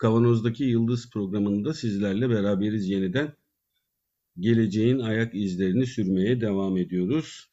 Kavanoz'daki 0.00 0.64
Yıldız 0.64 1.10
programında 1.10 1.74
sizlerle 1.74 2.30
beraberiz 2.30 2.88
yeniden. 2.88 3.32
Geleceğin 4.38 4.98
ayak 4.98 5.34
izlerini 5.34 5.86
sürmeye 5.86 6.40
devam 6.40 6.76
ediyoruz. 6.76 7.50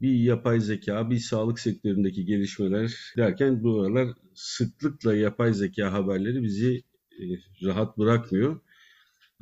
Bir 0.00 0.12
yapay 0.12 0.60
zeka, 0.60 1.10
bir 1.10 1.18
sağlık 1.18 1.60
sektöründeki 1.60 2.24
gelişmeler 2.24 2.94
derken 3.16 3.62
bu 3.62 3.80
aralar 3.80 4.08
sıklıkla 4.34 5.14
yapay 5.14 5.54
zeka 5.54 5.92
haberleri 5.92 6.42
bizi 6.42 6.82
e, 7.12 7.22
rahat 7.62 7.98
bırakmıyor. 7.98 8.60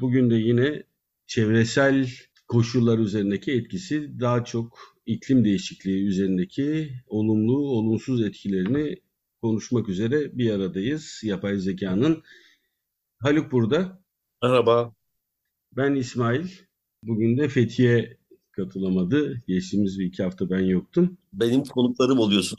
Bugün 0.01 0.31
de 0.31 0.35
yine 0.35 0.83
çevresel 1.27 2.09
koşullar 2.47 2.99
üzerindeki 2.99 3.53
etkisi 3.53 4.21
daha 4.21 4.45
çok 4.45 4.79
iklim 5.07 5.45
değişikliği 5.45 6.07
üzerindeki 6.07 6.91
olumlu, 7.07 7.59
olumsuz 7.59 8.23
etkilerini 8.23 8.97
konuşmak 9.43 9.89
üzere 9.89 10.39
bir 10.39 10.51
aradayız. 10.51 11.21
Yapay 11.25 11.57
zekanın. 11.57 12.23
Haluk 13.19 13.53
burada. 13.53 14.03
Merhaba. 14.43 14.95
Ben 15.77 15.95
İsmail. 15.95 16.49
Bugün 17.03 17.39
de 17.39 17.49
Fethiye 17.49 18.19
katılamadı. 18.53 19.43
Geçtiğimiz 19.49 19.99
bir 19.99 20.05
iki 20.05 20.23
hafta 20.23 20.51
ben 20.51 20.61
yoktum. 20.61 21.19
Benim 21.33 21.65
konuklarım 21.65 22.19
oluyorsun. 22.19 22.59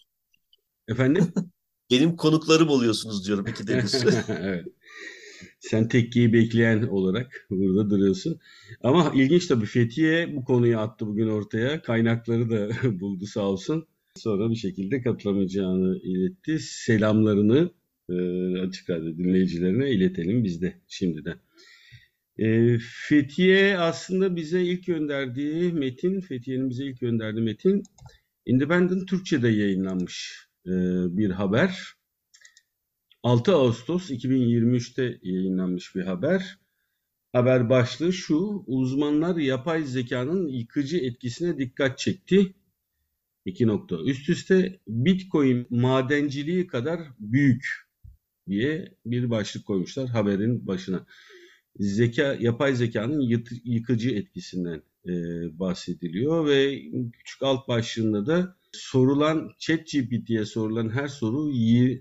Efendim? 0.88 1.34
Benim 1.92 2.16
konuklarım 2.16 2.70
oluyorsunuz 2.70 3.28
diyorum 3.28 3.48
iki 3.48 3.68
de 3.68 3.84
evet. 4.30 4.66
Sen 5.60 5.88
tekkeyi 5.88 6.34
bekleyen 6.34 6.82
olarak 6.82 7.48
burada 7.50 7.90
duruyorsun. 7.90 8.40
Ama 8.84 9.12
ilginç 9.16 9.48
tabii 9.48 9.66
Fethiye 9.66 10.36
bu 10.36 10.44
konuyu 10.44 10.80
attı 10.80 11.08
bugün 11.08 11.28
ortaya. 11.28 11.82
Kaynakları 11.82 12.50
da 12.50 12.70
buldu 13.00 13.26
sağ 13.26 13.42
olsun. 13.42 13.88
Sonra 14.16 14.50
bir 14.50 14.56
şekilde 14.56 15.02
katılamayacağını 15.02 16.00
iletti. 16.04 16.60
Selamlarını 16.60 17.72
e, 18.10 18.14
açık 18.60 18.90
radyo 18.90 19.18
dinleyicilerine 19.18 19.92
iletelim 19.92 20.44
biz 20.44 20.62
de 20.62 20.74
şimdiden. 20.88 21.38
E, 22.38 22.78
Fethiye 22.80 23.78
aslında 23.78 24.36
bize 24.36 24.64
ilk 24.64 24.86
gönderdiği 24.86 25.74
metin, 25.74 26.22
Fethiye'nin 26.22 26.70
bize 26.70 26.86
ilk 26.86 27.00
gönderdiği 27.00 27.42
metin 27.42 27.84
Independent 28.46 29.08
Türkçe'de 29.10 29.50
yayınlanmış 29.50 30.48
e, 30.66 30.72
bir 31.18 31.30
haber. 31.30 31.94
6 33.24 33.52
Ağustos 33.52 34.12
2023'te 34.12 35.20
yayınlanmış 35.24 35.96
bir 35.96 36.04
haber. 36.04 36.60
Haber 37.34 37.70
başlığı 37.70 38.14
şu, 38.14 38.64
uzmanlar 38.68 39.36
yapay 39.36 39.84
zekanın 39.84 40.48
yıkıcı 40.48 40.98
etkisine 40.98 41.58
dikkat 41.58 41.98
çekti. 41.98 42.54
İki 43.50 43.68
nokta 43.68 43.98
üst 44.06 44.30
üste 44.30 44.80
Bitcoin 44.88 45.68
madenciliği 45.70 46.68
kadar 46.68 47.00
büyük 47.20 47.66
diye 48.48 48.94
bir 49.06 49.30
başlık 49.30 49.66
koymuşlar 49.66 50.08
haberin 50.10 50.68
başına. 50.68 51.06
Zeka, 51.80 52.38
yapay 52.40 52.76
zekanın 52.76 53.22
yıkıcı 53.64 54.10
etkisinden 54.10 54.82
e, 55.08 55.14
bahsediliyor 55.60 56.46
ve 56.46 56.82
küçük 57.14 57.44
alt 57.44 57.68
başlığında 57.68 58.26
da 58.26 58.56
sorulan 58.72 59.52
ChatGPT'ye 59.60 60.46
sorulan 60.46 60.90
her 60.90 61.08
soru 61.08 61.52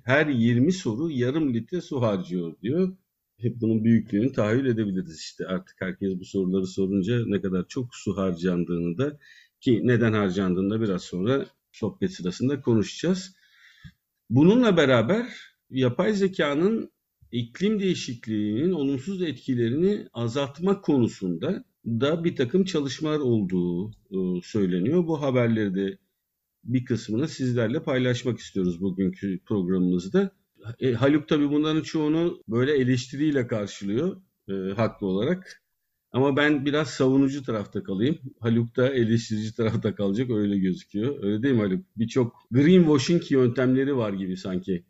her 0.04 0.26
20 0.26 0.72
soru 0.72 1.10
yarım 1.10 1.54
litre 1.54 1.80
su 1.80 2.02
harcıyor 2.02 2.56
diyor. 2.62 2.96
Bunun 3.44 3.84
büyüklüğünü 3.84 4.32
tahayyül 4.32 4.66
edebiliriz 4.66 5.20
işte 5.20 5.46
artık 5.46 5.76
herkes 5.80 6.20
bu 6.20 6.24
soruları 6.24 6.66
sorunca 6.66 7.22
ne 7.26 7.40
kadar 7.40 7.68
çok 7.68 7.94
su 7.94 8.16
harcandığını 8.16 8.98
da 8.98 9.18
ki 9.60 9.80
neden 9.84 10.12
harcandığını 10.12 10.70
da 10.70 10.80
biraz 10.80 11.02
sonra 11.02 11.46
sohbet 11.72 12.12
sırasında 12.12 12.60
konuşacağız. 12.60 13.34
Bununla 14.30 14.76
beraber 14.76 15.26
yapay 15.70 16.12
zekanın 16.12 16.90
iklim 17.32 17.80
değişikliğinin 17.80 18.72
olumsuz 18.72 19.22
etkilerini 19.22 20.08
azaltma 20.12 20.80
konusunda 20.80 21.64
da 21.86 22.24
bir 22.24 22.36
takım 22.36 22.64
çalışmalar 22.64 23.18
olduğu 23.18 23.90
e, 23.90 24.42
söyleniyor. 24.42 25.06
Bu 25.06 25.22
haberleri 25.22 25.74
de 25.74 25.98
bir 26.64 26.84
kısmını 26.84 27.28
sizlerle 27.28 27.82
paylaşmak 27.82 28.38
istiyoruz 28.38 28.80
bugünkü 28.80 29.38
programımızda. 29.46 30.30
E, 30.80 30.92
Haluk 30.92 31.28
tabii 31.28 31.50
bunların 31.50 31.82
çoğunu 31.82 32.42
böyle 32.48 32.72
eleştiriyle 32.72 33.46
karşılıyor 33.46 34.22
e, 34.48 34.52
haklı 34.52 35.06
olarak. 35.06 35.62
Ama 36.12 36.36
ben 36.36 36.64
biraz 36.66 36.88
savunucu 36.88 37.42
tarafta 37.42 37.82
kalayım. 37.82 38.18
Haluk 38.40 38.76
da 38.76 38.88
eleştirici 38.94 39.54
tarafta 39.54 39.94
kalacak 39.94 40.30
öyle 40.30 40.58
gözüküyor. 40.58 41.24
Öyle 41.24 41.42
değil 41.42 41.54
mi 41.54 41.60
Haluk? 41.60 41.84
Birçok 41.96 42.36
greenwashing 42.50 43.30
yöntemleri 43.30 43.96
var 43.96 44.12
gibi 44.12 44.36
sanki. 44.36 44.84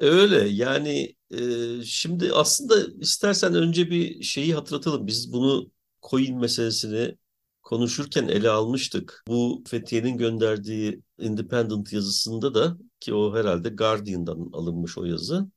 Öyle 0.00 0.48
yani 0.48 1.16
e, 1.30 1.40
şimdi 1.84 2.32
aslında 2.32 2.74
istersen 3.00 3.54
önce 3.54 3.90
bir 3.90 4.22
şeyi 4.22 4.54
hatırlatalım. 4.54 5.06
Biz 5.06 5.32
bunu 5.32 5.70
coin 6.10 6.38
meselesini 6.38 7.18
konuşurken 7.62 8.28
ele 8.28 8.50
almıştık. 8.50 9.24
Bu 9.28 9.64
Fethiye'nin 9.68 10.16
gönderdiği 10.18 11.02
Independent 11.18 11.92
yazısında 11.92 12.54
da 12.54 12.78
ki 13.00 13.14
o 13.14 13.36
herhalde 13.36 13.68
Guardian'dan 13.68 14.50
alınmış 14.52 14.98
o 14.98 15.04
yazı. 15.04 15.48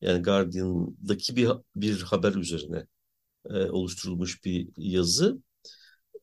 Yani 0.00 0.22
Guardian'daki 0.22 1.36
bir, 1.36 1.48
bir 1.76 2.02
haber 2.02 2.34
üzerine 2.34 2.86
e, 3.50 3.70
oluşturulmuş 3.70 4.44
bir 4.44 4.68
yazı. 4.76 5.42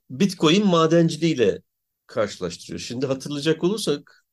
Bitcoin 0.10 0.66
madenciliğiyle 0.68 1.62
karşılaştırıyor. 2.08 2.80
Şimdi 2.80 3.06
hatırlayacak 3.06 3.64
olursak 3.64 4.26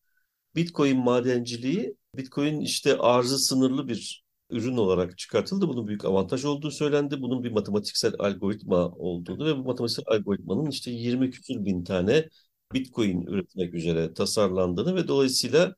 Bitcoin 0.56 0.98
madenciliği 0.98 1.96
Bitcoin 2.16 2.60
işte 2.60 2.98
arzı 2.98 3.38
sınırlı 3.38 3.88
bir 3.88 4.24
ürün 4.50 4.76
olarak 4.76 5.18
çıkartıldı. 5.18 5.68
Bunun 5.68 5.86
büyük 5.86 6.04
avantaj 6.04 6.44
olduğu 6.44 6.70
söylendi. 6.70 7.22
Bunun 7.22 7.44
bir 7.44 7.50
matematiksel 7.52 8.14
algoritma 8.18 8.88
olduğunu 8.88 9.46
ve 9.46 9.56
bu 9.56 9.64
matematiksel 9.64 10.04
algoritmanın 10.06 10.70
işte 10.70 10.90
20 10.90 11.30
küsur 11.30 11.64
bin 11.64 11.84
tane 11.84 12.28
Bitcoin 12.72 13.26
üretmek 13.26 13.74
üzere 13.74 14.14
tasarlandığını 14.14 14.94
ve 14.96 15.08
dolayısıyla 15.08 15.74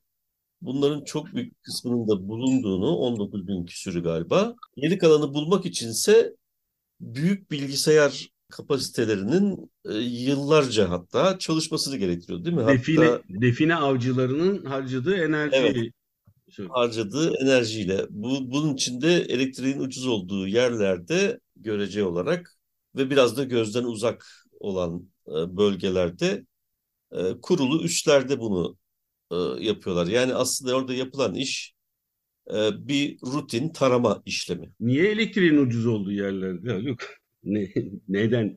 bunların 0.61 1.05
çok 1.05 1.35
büyük 1.35 1.63
kısmının 1.63 2.09
da 2.09 2.29
bulunduğunu 2.29 2.97
19 2.97 3.49
bin 3.49 3.67
küsürü 3.67 4.03
galiba. 4.03 4.55
Geri 4.77 4.99
kalanı 4.99 5.35
bulmak 5.35 5.67
içinse 5.67 6.37
büyük 7.01 7.51
bilgisayar 7.51 8.29
kapasitelerinin 8.51 9.71
e, 9.85 9.95
yıllarca 9.99 10.91
hatta 10.91 11.39
çalışmasını 11.39 11.97
gerektiriyor 11.97 12.45
değil 12.45 12.57
mi? 12.57 12.67
Define, 12.67 13.05
hatta, 13.05 13.23
define 13.29 13.75
avcılarının 13.75 14.65
harcadığı 14.65 15.17
enerjiyi 15.17 15.93
evet, 16.59 16.71
harcadığı 16.71 17.37
enerjiyle. 17.37 18.07
Bu, 18.11 18.53
bunun 18.53 18.75
içinde 18.75 19.15
elektriğin 19.15 19.81
ucuz 19.81 20.07
olduğu 20.07 20.49
yerlerde 20.49 21.41
görece 21.57 22.05
olarak 22.05 22.57
ve 22.97 23.11
biraz 23.11 23.37
da 23.37 23.45
gözden 23.45 23.85
uzak 23.85 24.27
olan 24.61 25.09
e, 25.29 25.57
bölgelerde 25.57 26.47
e, 27.13 27.41
kurulu 27.43 27.83
üslerde 27.83 28.41
bunu 28.41 28.77
e, 29.31 29.37
yapıyorlar. 29.65 30.07
Yani 30.07 30.35
aslında 30.35 30.77
orada 30.77 30.95
yapılan 30.95 31.35
iş 31.35 31.76
bir 32.89 33.19
rutin 33.21 33.69
tarama 33.69 34.23
işlemi. 34.27 34.73
Niye 34.81 35.07
elektriğin 35.11 35.57
ucuz 35.57 35.87
olduğu 35.87 36.13
yerlerde? 36.13 36.73
Yok. 36.89 36.99
Ne, 37.47 37.69
neden? 38.09 38.57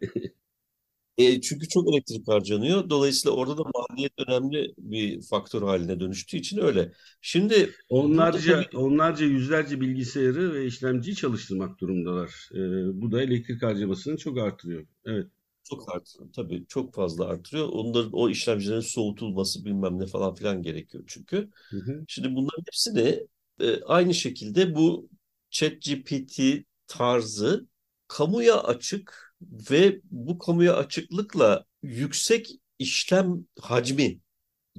E, 1.17 1.41
çünkü 1.41 1.67
çok 1.67 1.93
elektrik 1.93 2.27
harcanıyor. 2.27 2.89
Dolayısıyla 2.89 3.37
orada 3.37 3.57
da 3.57 3.63
maliyet 3.75 4.13
önemli 4.27 4.73
bir 4.77 5.21
faktör 5.21 5.61
haline 5.61 5.99
dönüştüğü 5.99 6.37
için 6.37 6.57
öyle. 6.57 6.91
Şimdi 7.21 7.69
onlarca 7.89 8.63
tabii, 8.63 8.77
onlarca 8.77 9.25
yüzlerce 9.25 9.81
bilgisayarı 9.81 10.53
ve 10.53 10.65
işlemciyi 10.65 11.15
çalıştırmak 11.15 11.79
durumdalar. 11.79 12.49
E, 12.53 12.57
bu 13.01 13.11
da 13.11 13.21
elektrik 13.21 13.63
harcamasını 13.63 14.17
çok 14.17 14.37
artırıyor. 14.37 14.85
Evet. 15.05 15.27
Çok 15.63 15.95
artırıyor. 15.95 16.29
Tabii 16.33 16.65
çok 16.67 16.93
fazla 16.93 17.25
artırıyor. 17.25 17.67
Onların 17.71 18.13
o 18.13 18.29
işlemcilerin 18.29 18.79
soğutulması 18.79 19.65
bilmem 19.65 19.99
ne 19.99 20.05
falan 20.05 20.35
filan 20.35 20.61
gerekiyor 20.61 21.03
çünkü. 21.07 21.49
Hı 21.69 21.77
hı. 21.77 22.03
Şimdi 22.07 22.35
bunların 22.35 22.63
hepsini 22.67 23.27
e, 23.59 23.83
aynı 23.83 24.13
şekilde 24.13 24.75
bu 24.75 25.09
ChatGPT 25.49 26.39
tarzı 26.87 27.67
kamuya 28.07 28.63
açık 28.63 29.35
ve 29.71 30.01
bu 30.03 30.37
kamuya 30.37 30.75
açıklıkla 30.75 31.65
yüksek 31.83 32.49
işlem 32.79 33.45
hacmi 33.61 34.19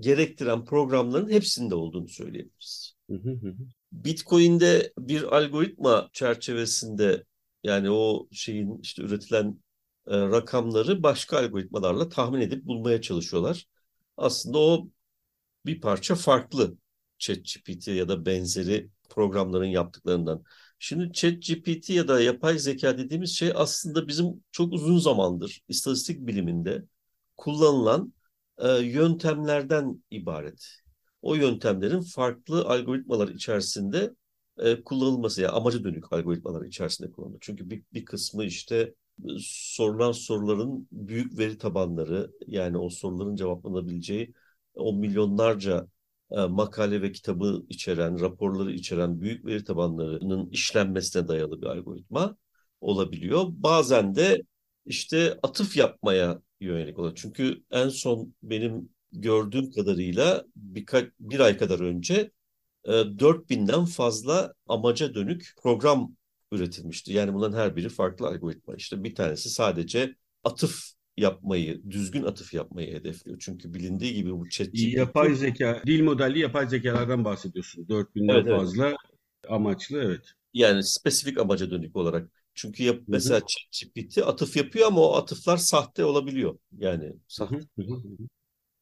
gerektiren 0.00 0.64
programların 0.64 1.30
hepsinde 1.30 1.74
olduğunu 1.74 2.08
söyleyebiliriz. 2.08 2.96
Bitcoin'de 3.92 4.92
bir 4.98 5.22
algoritma 5.36 6.10
çerçevesinde 6.12 7.24
yani 7.64 7.90
o 7.90 8.28
şeyin 8.32 8.78
işte 8.82 9.02
üretilen 9.02 9.60
e, 10.06 10.18
rakamları 10.18 11.02
başka 11.02 11.38
algoritmalarla 11.38 12.08
tahmin 12.08 12.40
edip 12.40 12.64
bulmaya 12.64 13.00
çalışıyorlar. 13.00 13.66
Aslında 14.16 14.58
o 14.58 14.88
bir 15.66 15.80
parça 15.80 16.14
farklı 16.14 16.76
ChatGPT 17.20 17.88
ya 17.88 18.08
da 18.08 18.26
benzeri 18.26 18.88
programların 19.08 19.64
yaptıklarından. 19.64 20.43
Şimdi 20.78 21.12
ChatGPT 21.12 21.90
ya 21.90 22.08
da 22.08 22.20
yapay 22.20 22.58
zeka 22.58 22.99
dediğimiz 22.99 23.31
şey 23.31 23.52
aslında 23.55 24.08
bizim 24.08 24.44
çok 24.52 24.72
uzun 24.72 24.99
zamandır 24.99 25.61
istatistik 25.69 26.26
biliminde 26.26 26.84
kullanılan 27.37 28.12
e, 28.58 28.69
yöntemlerden 28.69 30.05
ibaret. 30.11 30.76
O 31.22 31.34
yöntemlerin 31.34 32.00
farklı 32.00 32.64
algoritmalar 32.64 33.28
içerisinde 33.28 34.14
e, 34.58 34.82
kullanılması, 34.82 35.40
yani 35.40 35.52
amaca 35.52 35.84
dönük 35.84 36.12
algoritmalar 36.12 36.66
içerisinde 36.66 37.11
kullanılır. 37.11 37.38
Çünkü 37.40 37.70
bir, 37.70 37.82
bir 37.94 38.05
kısmı 38.05 38.44
işte 38.44 38.94
e, 39.25 39.28
sorulan 39.40 40.12
soruların 40.12 40.88
büyük 40.93 41.38
veri 41.38 41.58
tabanları, 41.58 42.31
yani 42.46 42.78
o 42.78 42.90
soruların 42.90 43.37
cevaplanabileceği 43.37 44.32
o 44.75 44.93
milyonlarca 44.93 45.87
makale 46.30 47.02
ve 47.02 47.12
kitabı 47.12 47.62
içeren, 47.68 48.20
raporları 48.20 48.72
içeren 48.72 49.20
büyük 49.20 49.46
veri 49.46 49.64
tabanlarının 49.64 50.50
işlenmesine 50.50 51.28
dayalı 51.28 51.62
bir 51.62 51.66
algoritma 51.66 52.36
olabiliyor. 52.80 53.44
Bazen 53.48 54.14
de 54.14 54.42
işte 54.86 55.38
atıf 55.42 55.76
yapmaya 55.76 56.42
yönelik 56.60 56.98
olan. 56.98 57.12
Çünkü 57.14 57.64
en 57.70 57.88
son 57.88 58.34
benim 58.42 58.88
gördüğüm 59.12 59.70
kadarıyla 59.70 60.44
birkaç 60.56 61.04
bir 61.20 61.40
ay 61.40 61.56
kadar 61.58 61.80
önce 61.80 62.30
e, 62.84 62.92
4000'den 63.18 63.84
fazla 63.84 64.54
amaca 64.66 65.14
dönük 65.14 65.54
program 65.62 66.16
üretilmişti. 66.52 67.12
Yani 67.12 67.34
bunların 67.34 67.58
her 67.58 67.76
biri 67.76 67.88
farklı 67.88 68.26
algoritma. 68.26 68.74
İşte 68.76 69.04
bir 69.04 69.14
tanesi 69.14 69.50
sadece 69.50 70.14
atıf 70.44 70.92
yapmayı, 71.20 71.82
düzgün 71.90 72.22
atıf 72.22 72.55
yapmayı 72.55 72.94
hedefliyor. 72.94 73.38
Çünkü 73.40 73.75
bilindiği 73.75 74.14
gibi 74.14 74.32
bu 74.32 74.49
chat 74.49 74.69
Yapay 74.72 75.34
zeka, 75.34 75.82
dil 75.87 76.02
modelli 76.02 76.38
yapay 76.38 76.69
zekalardan 76.69 77.25
bahsediyorsun. 77.25 77.84
4000'den 77.84 78.34
evet, 78.34 78.46
fazla 78.46 78.87
evet. 78.87 78.96
amaçlı 79.49 80.02
evet. 80.02 80.25
Yani 80.55 80.84
spesifik 80.84 81.38
amaca 81.38 81.70
dönük 81.70 81.96
olarak. 81.96 82.31
Çünkü 82.55 82.82
yap, 82.82 82.99
mesela 83.08 83.40
ChatGPT 83.46 84.19
atıf 84.19 84.56
yapıyor 84.56 84.87
ama 84.87 85.00
o 85.00 85.14
atıflar 85.14 85.56
sahte 85.56 86.05
olabiliyor. 86.05 86.58
Yani 86.78 87.12
sahte. 87.28 87.58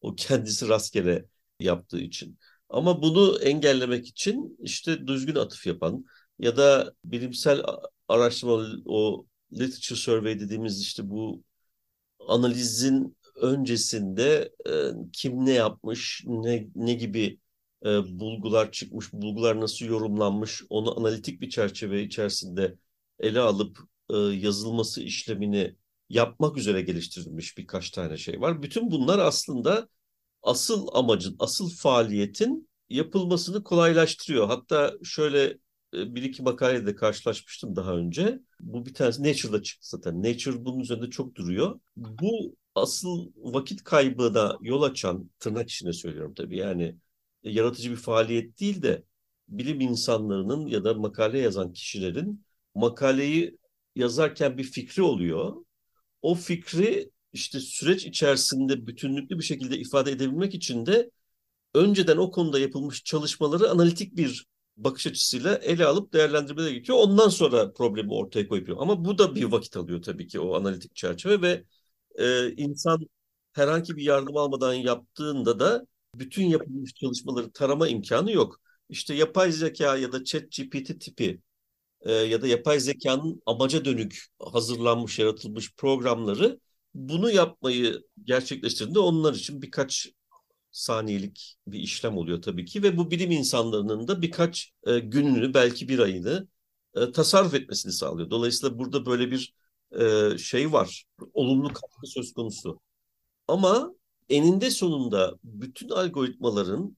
o 0.00 0.14
kendisi 0.14 0.68
rastgele 0.68 1.24
yaptığı 1.60 2.00
için. 2.00 2.38
Ama 2.68 3.02
bunu 3.02 3.38
engellemek 3.42 4.06
için 4.06 4.58
işte 4.62 5.06
düzgün 5.06 5.34
atıf 5.34 5.66
yapan 5.66 6.04
ya 6.38 6.56
da 6.56 6.92
bilimsel 7.04 7.62
araştırma 8.08 8.66
o 8.84 9.26
literature 9.52 9.98
survey 9.98 10.40
dediğimiz 10.40 10.80
işte 10.80 11.10
bu 11.10 11.42
analizin 12.28 13.16
öncesinde 13.36 14.52
e, 14.68 14.72
kim 15.12 15.46
ne 15.46 15.52
yapmış, 15.52 16.22
ne, 16.26 16.68
ne 16.74 16.94
gibi 16.94 17.40
e, 17.84 17.88
bulgular 18.20 18.72
çıkmış, 18.72 19.12
bulgular 19.12 19.60
nasıl 19.60 19.86
yorumlanmış, 19.86 20.62
onu 20.70 20.98
analitik 21.00 21.40
bir 21.40 21.50
çerçeve 21.50 22.02
içerisinde 22.02 22.76
ele 23.20 23.40
alıp 23.40 23.78
e, 24.10 24.16
yazılması 24.16 25.02
işlemini 25.02 25.76
yapmak 26.08 26.56
üzere 26.56 26.82
geliştirilmiş 26.82 27.58
birkaç 27.58 27.90
tane 27.90 28.16
şey 28.16 28.40
var. 28.40 28.62
Bütün 28.62 28.90
bunlar 28.90 29.18
aslında 29.18 29.88
asıl 30.42 30.88
amacın, 30.92 31.36
asıl 31.38 31.70
faaliyetin 31.70 32.68
yapılmasını 32.88 33.64
kolaylaştırıyor. 33.64 34.46
Hatta 34.46 34.94
şöyle 35.04 35.44
e, 35.94 36.14
bir 36.14 36.22
iki 36.22 36.42
makalede 36.42 36.94
karşılaşmıştım 36.94 37.76
daha 37.76 37.94
önce. 37.96 38.40
Bu 38.60 38.86
bir 38.86 38.94
tanesi 38.94 39.22
Nature'da 39.22 39.62
çıktı 39.62 39.88
zaten. 39.88 40.22
Nature 40.22 40.64
bunun 40.64 40.80
üzerinde 40.80 41.10
çok 41.10 41.34
duruyor. 41.34 41.80
Bu 41.96 42.56
asıl 42.74 43.32
vakit 43.36 43.84
kaybına 43.84 44.58
yol 44.62 44.82
açan, 44.82 45.30
tırnak 45.38 45.70
içinde 45.70 45.92
söylüyorum 45.92 46.34
tabii 46.34 46.56
yani 46.56 46.96
e, 47.44 47.50
yaratıcı 47.50 47.90
bir 47.90 47.96
faaliyet 47.96 48.60
değil 48.60 48.82
de 48.82 49.04
bilim 49.48 49.80
insanlarının 49.80 50.66
ya 50.66 50.84
da 50.84 50.94
makale 50.94 51.38
yazan 51.38 51.72
kişilerin 51.72 52.44
makaleyi 52.74 53.58
yazarken 53.96 54.58
bir 54.58 54.64
fikri 54.64 55.02
oluyor. 55.02 55.56
O 56.22 56.34
fikri 56.34 57.10
işte 57.32 57.60
süreç 57.60 58.06
içerisinde 58.06 58.86
bütünlüklü 58.86 59.38
bir 59.38 59.44
şekilde 59.44 59.78
ifade 59.78 60.10
edebilmek 60.12 60.54
için 60.54 60.86
de 60.86 61.10
önceden 61.74 62.16
o 62.16 62.30
konuda 62.30 62.58
yapılmış 62.58 63.04
çalışmaları 63.04 63.70
analitik 63.70 64.16
bir 64.16 64.46
bakış 64.78 65.06
açısıyla 65.06 65.54
ele 65.56 65.86
alıp 65.86 66.12
değerlendirmeler 66.12 66.70
gerekiyor. 66.70 66.98
Ondan 67.00 67.28
sonra 67.28 67.72
problemi 67.72 68.12
ortaya 68.14 68.48
koyuyor. 68.48 68.76
Ama 68.80 69.04
bu 69.04 69.18
da 69.18 69.34
bir 69.34 69.44
vakit 69.44 69.76
alıyor 69.76 70.02
tabii 70.02 70.26
ki 70.26 70.40
o 70.40 70.54
analitik 70.56 70.96
çerçeve 70.96 71.42
ve 71.42 71.64
e, 72.24 72.52
insan 72.56 73.06
herhangi 73.52 73.96
bir 73.96 74.02
yardım 74.02 74.36
almadan 74.36 74.74
yaptığında 74.74 75.60
da 75.60 75.86
bütün 76.14 76.44
yapılmış 76.44 76.94
çalışmaları 76.94 77.52
tarama 77.52 77.88
imkanı 77.88 78.32
yok. 78.32 78.60
İşte 78.88 79.14
yapay 79.14 79.52
zeka 79.52 79.96
ya 79.96 80.12
da 80.12 80.24
chat 80.24 80.42
GPT 80.42 81.00
tipi 81.00 81.40
e, 82.00 82.12
ya 82.12 82.42
da 82.42 82.46
yapay 82.46 82.80
zekanın 82.80 83.42
amaca 83.46 83.84
dönük 83.84 84.26
hazırlanmış, 84.40 85.18
yaratılmış 85.18 85.74
programları 85.76 86.60
bunu 86.94 87.30
yapmayı 87.30 88.02
gerçekleştirdiğinde 88.24 88.98
onlar 88.98 89.34
için 89.34 89.62
birkaç 89.62 90.08
saniyelik 90.70 91.56
bir 91.66 91.78
işlem 91.80 92.16
oluyor 92.16 92.42
tabii 92.42 92.64
ki 92.64 92.82
ve 92.82 92.96
bu 92.96 93.10
bilim 93.10 93.30
insanlarının 93.30 94.08
da 94.08 94.22
birkaç 94.22 94.72
e, 94.86 94.98
gününü 94.98 95.54
belki 95.54 95.88
bir 95.88 95.98
ayını 95.98 96.48
e, 96.94 97.12
tasarruf 97.12 97.54
etmesini 97.54 97.92
sağlıyor. 97.92 98.30
Dolayısıyla 98.30 98.78
burada 98.78 99.06
böyle 99.06 99.30
bir 99.30 99.54
e, 100.00 100.38
şey 100.38 100.72
var, 100.72 101.04
olumlu 101.34 101.68
katkı 101.68 102.06
söz 102.06 102.32
konusu. 102.32 102.80
Ama 103.48 103.94
eninde 104.28 104.70
sonunda 104.70 105.34
bütün 105.44 105.88
algoritmaların 105.88 106.96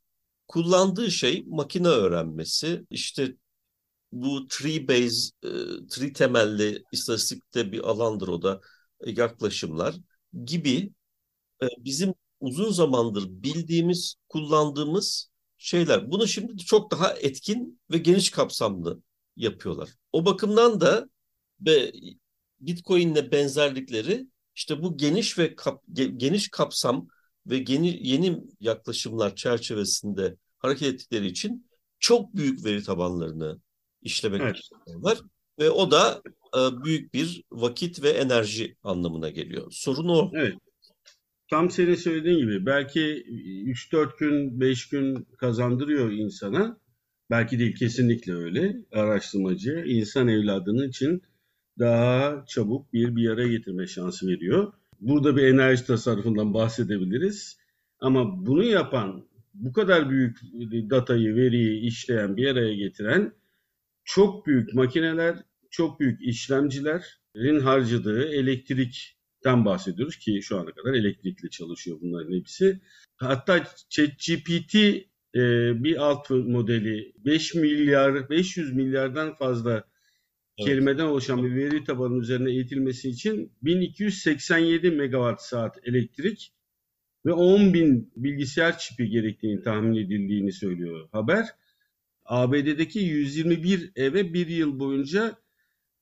kullandığı 0.49 1.11
şey 1.11 1.45
makine 1.49 1.89
öğrenmesi. 1.89 2.87
İşte 2.91 3.37
bu 4.13 4.49
tree 4.49 4.89
base, 4.89 5.31
e, 5.45 5.49
tree 5.91 6.13
temelli 6.13 6.85
istatistikte 6.93 7.73
bir 7.73 7.81
alandır 7.91 8.29
o 8.29 8.43
da 8.43 8.61
e, 9.01 9.11
yaklaşımlar 9.11 9.95
gibi 10.45 10.93
e, 11.62 11.67
bizim 11.79 12.15
uzun 12.40 12.70
zamandır 12.70 13.25
bildiğimiz, 13.28 14.14
kullandığımız 14.28 15.30
şeyler. 15.59 16.11
Bunu 16.11 16.28
şimdi 16.28 16.56
çok 16.56 16.90
daha 16.90 17.12
etkin 17.12 17.80
ve 17.90 17.99
geniş 17.99 18.30
kapsamlı 18.30 19.02
yapıyorlar. 19.37 19.88
O 20.12 20.25
bakımdan 20.25 20.80
da 20.80 21.09
ve 21.61 21.92
Bitcoin'le 22.61 23.32
benzerlikleri 23.32 24.26
işte 24.54 24.82
bu 24.82 24.97
geniş 24.97 25.38
ve 25.38 25.56
kap, 25.56 25.82
geniş 26.16 26.49
kapsam 26.49 27.09
ve 27.47 27.64
yeni, 27.68 28.09
yeni 28.09 28.42
yaklaşımlar 28.61 29.37
çerçevesinde 29.37 30.37
hareket 30.59 30.94
ettikleri 30.94 31.26
için 31.26 31.70
çok 31.99 32.37
büyük 32.37 32.64
veri 32.64 32.82
tabanlarını 32.82 33.61
işlemek 34.02 34.40
evet. 34.40 34.56
istiyorlar. 34.56 35.18
Ve 35.59 35.70
o 35.70 35.90
da 35.90 36.23
e, 36.56 36.85
büyük 36.85 37.14
bir 37.14 37.42
vakit 37.52 38.02
ve 38.02 38.11
enerji 38.11 38.76
anlamına 38.82 39.30
geliyor. 39.30 39.66
Sorun 39.70 40.09
o. 40.09 40.30
Evet. 40.35 40.54
Tam 41.50 41.71
senin 41.71 41.95
söylediğin 41.95 42.38
gibi 42.38 42.66
belki 42.66 43.00
3-4 43.00 44.19
gün, 44.19 44.61
5 44.61 44.88
gün 44.88 45.26
kazandırıyor 45.38 46.12
insana. 46.12 46.78
Belki 47.30 47.59
değil 47.59 47.76
kesinlikle 47.76 48.35
öyle 48.35 48.76
araştırmacı. 48.92 49.85
insan 49.87 50.28
evladının 50.28 50.88
için 50.88 51.23
daha 51.78 52.45
çabuk 52.49 52.92
bir 52.92 53.16
bir 53.16 53.30
araya 53.30 53.49
getirme 53.49 53.87
şansı 53.87 54.26
veriyor. 54.26 54.73
Burada 55.00 55.37
bir 55.37 55.42
enerji 55.42 55.87
tasarrufundan 55.87 56.54
bahsedebiliriz. 56.54 57.59
Ama 58.00 58.47
bunu 58.47 58.64
yapan, 58.64 59.25
bu 59.54 59.73
kadar 59.73 60.11
büyük 60.11 60.38
datayı, 60.90 61.37
veriyi 61.37 61.80
işleyen, 61.80 62.37
bir 62.37 62.47
araya 62.47 62.75
getiren 62.75 63.33
çok 64.04 64.47
büyük 64.47 64.75
makineler, 64.75 65.37
çok 65.71 66.00
büyük 66.00 66.23
işlemcilerin 66.23 67.61
harcadığı 67.61 68.25
elektrikten 69.40 69.64
bahsediyoruz 69.64 70.16
ki 70.18 70.40
şu 70.42 70.59
ana 70.59 70.73
kadar 70.73 70.94
elektrikli 70.94 71.50
çalışıyor 71.50 71.99
bunların 72.00 72.32
hepsi. 72.32 72.80
Hatta 73.16 73.64
ChatGPT 73.88 74.75
e, 75.35 75.42
bir 75.85 75.97
alt 75.97 76.30
modeli 76.30 77.12
5 77.25 77.54
milyar 77.54 78.30
500 78.30 78.75
milyardan 78.75 79.35
fazla 79.35 79.73
evet. 79.73 80.68
kelimeden 80.68 81.04
oluşan 81.04 81.44
bir 81.44 81.54
veri 81.54 81.85
tabanının 81.85 82.20
üzerine 82.20 82.50
eğitilmesi 82.50 83.09
için 83.09 83.52
1287 83.62 84.90
megawatt 84.90 85.42
saat 85.42 85.78
elektrik 85.85 86.52
ve 87.26 87.32
10 87.32 87.75
bin 87.75 88.12
bilgisayar 88.16 88.78
çipi 88.78 89.09
gerektiğini 89.09 89.62
tahmin 89.62 89.97
edildiğini 89.97 90.52
söylüyor 90.52 91.09
haber. 91.12 91.47
ABD'deki 92.25 92.99
121 92.99 93.92
eve 93.97 94.35
bir 94.35 94.47
yıl 94.47 94.78
boyunca 94.78 95.37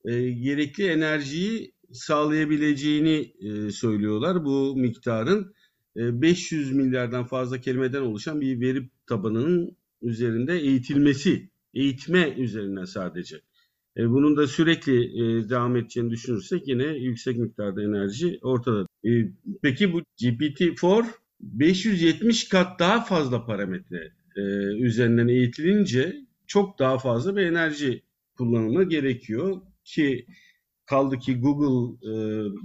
e, 0.05 0.29
gerekli 0.31 0.87
enerjiyi 0.87 1.78
sağlayabileceğini 1.91 3.33
e, 3.41 3.71
söylüyorlar. 3.71 4.45
Bu 4.45 4.75
miktarın 4.75 5.53
e, 5.97 6.21
500 6.21 6.71
milyardan 6.73 7.25
fazla 7.25 7.61
kelimeden 7.61 8.01
oluşan 8.01 8.41
bir 8.41 8.61
veri 8.61 8.89
tabanının 9.07 9.77
üzerinde 10.01 10.59
eğitilmesi 10.59 11.49
eğitme 11.73 12.29
üzerine 12.37 12.85
sadece. 12.85 13.41
E, 13.97 14.09
bunun 14.09 14.37
da 14.37 14.47
sürekli 14.47 15.03
e, 15.03 15.49
devam 15.49 15.75
edeceğini 15.75 16.11
düşünürsek 16.11 16.67
yine 16.67 16.85
yüksek 16.85 17.37
miktarda 17.37 17.83
enerji 17.83 18.39
ortada. 18.41 18.87
E, 19.05 19.09
peki 19.61 19.93
bu 19.93 20.01
GPT-4 20.21 21.05
570 21.39 22.49
kat 22.49 22.79
daha 22.79 23.03
fazla 23.03 23.45
parametre 23.45 24.11
e, 24.35 24.41
üzerinden 24.79 25.27
eğitilince 25.27 26.15
çok 26.47 26.79
daha 26.79 26.97
fazla 26.97 27.35
bir 27.35 27.41
enerji 27.41 28.03
kullanımı 28.37 28.83
gerekiyor 28.83 29.61
ki 29.85 30.25
kaldı 30.89 31.19
ki 31.19 31.39
Google 31.39 32.07
e, 32.09 32.13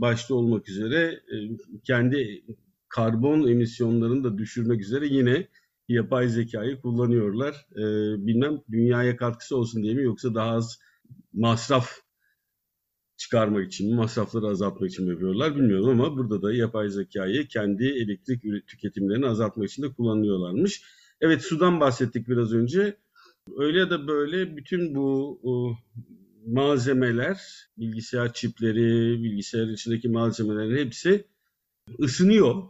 başta 0.00 0.34
olmak 0.34 0.68
üzere 0.68 1.20
e, 1.32 1.36
kendi 1.84 2.44
karbon 2.88 3.48
emisyonlarını 3.48 4.24
da 4.24 4.38
düşürmek 4.38 4.80
üzere 4.80 5.06
yine 5.06 5.48
yapay 5.88 6.28
zekayı 6.28 6.80
kullanıyorlar. 6.80 7.66
E, 7.72 7.84
bilmem 8.26 8.60
dünyaya 8.70 9.16
katkısı 9.16 9.56
olsun 9.56 9.82
diye 9.82 9.94
mi 9.94 10.02
yoksa 10.02 10.34
daha 10.34 10.50
az 10.50 10.78
masraf 11.32 11.90
çıkarmak 13.16 13.66
için 13.66 13.90
mi, 13.90 13.96
masrafları 13.96 14.46
azaltmak 14.46 14.90
için 14.90 15.04
mi 15.04 15.10
yapıyorlar 15.10 15.56
bilmiyorum 15.56 16.00
ama 16.00 16.16
burada 16.16 16.42
da 16.42 16.54
yapay 16.54 16.88
zekayı 16.88 17.48
kendi 17.48 17.84
elektrik 17.84 18.66
tüketimlerini 18.66 19.26
azaltmak 19.26 19.70
için 19.70 19.82
de 19.82 19.92
kullanıyorlarmış. 19.92 20.82
Evet 21.20 21.42
sudan 21.42 21.80
bahsettik 21.80 22.28
biraz 22.28 22.52
önce. 22.52 22.96
Öyle 23.56 23.78
ya 23.78 23.90
da 23.90 24.06
böyle 24.06 24.56
bütün 24.56 24.94
bu 24.94 25.40
malzemeler, 26.46 27.40
bilgisayar 27.78 28.32
çipleri, 28.32 29.22
bilgisayar 29.22 29.68
içindeki 29.68 30.08
malzemelerin 30.08 30.84
hepsi 30.86 31.24
ısınıyor 32.00 32.62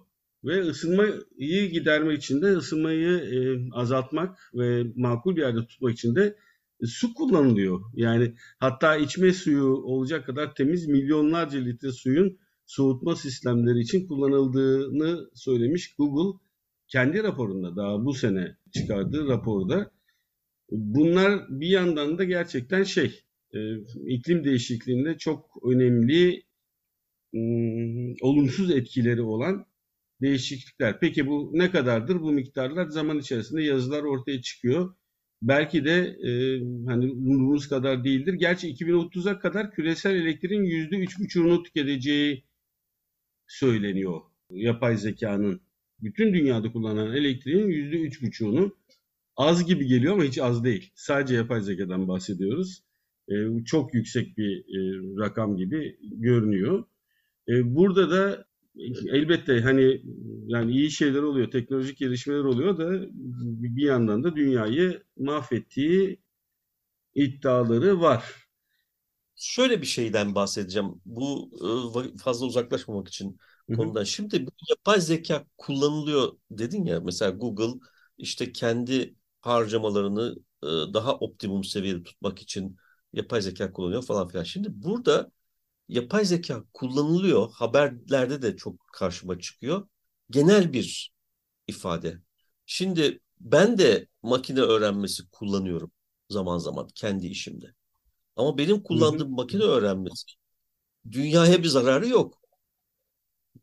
ve 0.44 0.60
ısınmayı 0.60 1.70
gidermek 1.70 2.18
için 2.18 2.42
de 2.42 2.46
ısınmayı 2.46 3.08
e, 3.08 3.70
azaltmak 3.72 4.50
ve 4.54 4.84
makul 4.96 5.36
bir 5.36 5.40
yerde 5.40 5.66
tutmak 5.66 5.92
için 5.92 6.14
de 6.14 6.36
su 6.84 7.14
kullanılıyor. 7.14 7.80
Yani 7.94 8.34
hatta 8.58 8.96
içme 8.96 9.32
suyu 9.32 9.66
olacak 9.66 10.26
kadar 10.26 10.54
temiz 10.54 10.86
milyonlarca 10.86 11.58
litre 11.58 11.92
suyun 11.92 12.38
soğutma 12.66 13.16
sistemleri 13.16 13.80
için 13.80 14.08
kullanıldığını 14.08 15.30
söylemiş 15.34 15.94
Google 15.98 16.38
kendi 16.88 17.22
raporunda 17.22 17.76
daha 17.76 18.04
bu 18.04 18.14
sene 18.14 18.56
çıkardığı 18.74 19.28
raporda. 19.28 19.90
Bunlar 20.70 21.46
bir 21.48 21.68
yandan 21.68 22.18
da 22.18 22.24
gerçekten 22.24 22.82
şey 22.82 23.06
e, 23.06 23.23
iklim 24.06 24.44
değişikliğinde 24.44 25.18
çok 25.18 25.50
önemli 25.72 26.42
e, 27.34 27.40
olumsuz 28.22 28.70
etkileri 28.70 29.22
olan 29.22 29.66
değişiklikler. 30.22 31.00
Peki 31.00 31.26
bu 31.26 31.50
ne 31.54 31.70
kadardır? 31.70 32.20
Bu 32.20 32.32
miktarlar 32.32 32.86
zaman 32.86 33.18
içerisinde 33.18 33.62
yazılar 33.62 34.02
ortaya 34.02 34.42
çıkıyor. 34.42 34.94
Belki 35.42 35.84
de 35.84 35.92
e, 36.24 36.30
hani 36.86 37.12
umduğumuz 37.12 37.68
kadar 37.68 38.04
değildir. 38.04 38.34
Gerçi 38.34 38.68
2030'a 38.74 39.38
kadar 39.38 39.70
küresel 39.70 40.14
elektriğin 40.14 40.62
%3,5'unu 40.62 41.62
tüketeceği 41.64 42.44
söyleniyor. 43.46 44.20
Yapay 44.50 44.96
zekanın 44.96 45.60
bütün 46.00 46.34
dünyada 46.34 46.72
kullanılan 46.72 47.16
elektriğin 47.16 47.66
%3,5'unu 47.66 48.72
az 49.36 49.66
gibi 49.66 49.86
geliyor 49.86 50.12
ama 50.14 50.24
hiç 50.24 50.38
az 50.38 50.64
değil. 50.64 50.92
Sadece 50.94 51.34
yapay 51.34 51.60
zekadan 51.60 52.08
bahsediyoruz. 52.08 52.82
E, 53.28 53.64
çok 53.64 53.94
yüksek 53.94 54.38
bir 54.38 54.58
e, 54.58 54.80
rakam 55.24 55.56
gibi 55.56 55.98
görünüyor. 56.02 56.84
E, 57.48 57.76
burada 57.76 58.10
da 58.10 58.46
elbette 59.12 59.60
hani 59.60 60.02
yani 60.48 60.72
iyi 60.72 60.90
şeyler 60.90 61.22
oluyor, 61.22 61.50
teknolojik 61.50 61.98
gelişmeler 61.98 62.44
oluyor 62.44 62.78
da 62.78 63.06
bir 63.76 63.82
yandan 63.84 64.24
da 64.24 64.36
dünyayı 64.36 65.02
mahvettiği 65.18 66.20
iddiaları 67.14 68.00
var. 68.00 68.24
Şöyle 69.36 69.80
bir 69.82 69.86
şeyden 69.86 70.34
bahsedeceğim. 70.34 71.00
Bu 71.04 71.50
fazla 72.24 72.46
uzaklaşmamak 72.46 73.08
için 73.08 73.38
konudan. 73.72 74.04
Şimdi 74.04 74.46
bu 74.46 74.50
yapay 74.70 75.00
zeka 75.00 75.46
kullanılıyor 75.58 76.32
dedin 76.50 76.84
ya 76.84 77.00
mesela 77.00 77.30
Google 77.30 77.80
işte 78.18 78.52
kendi 78.52 79.14
harcamalarını 79.40 80.36
daha 80.94 81.14
optimum 81.18 81.64
seviyede 81.64 82.02
tutmak 82.02 82.38
için 82.42 82.76
yapay 83.14 83.42
zeka 83.42 83.72
kullanıyor 83.72 84.02
falan 84.02 84.28
filan. 84.28 84.44
Şimdi 84.44 84.68
burada 84.72 85.30
yapay 85.88 86.24
zeka 86.24 86.64
kullanılıyor. 86.72 87.52
Haberlerde 87.52 88.42
de 88.42 88.56
çok 88.56 88.88
karşıma 88.92 89.38
çıkıyor. 89.38 89.88
Genel 90.30 90.72
bir 90.72 91.12
ifade. 91.66 92.18
Şimdi 92.66 93.20
ben 93.40 93.78
de 93.78 94.08
makine 94.22 94.60
öğrenmesi 94.60 95.28
kullanıyorum 95.30 95.92
zaman 96.30 96.58
zaman 96.58 96.88
kendi 96.94 97.26
işimde. 97.26 97.74
Ama 98.36 98.58
benim 98.58 98.82
kullandığım 98.82 99.30
makine 99.30 99.62
öğrenmesi 99.62 100.26
dünyaya 101.10 101.62
bir 101.62 101.68
zararı 101.68 102.08
yok. 102.08 102.40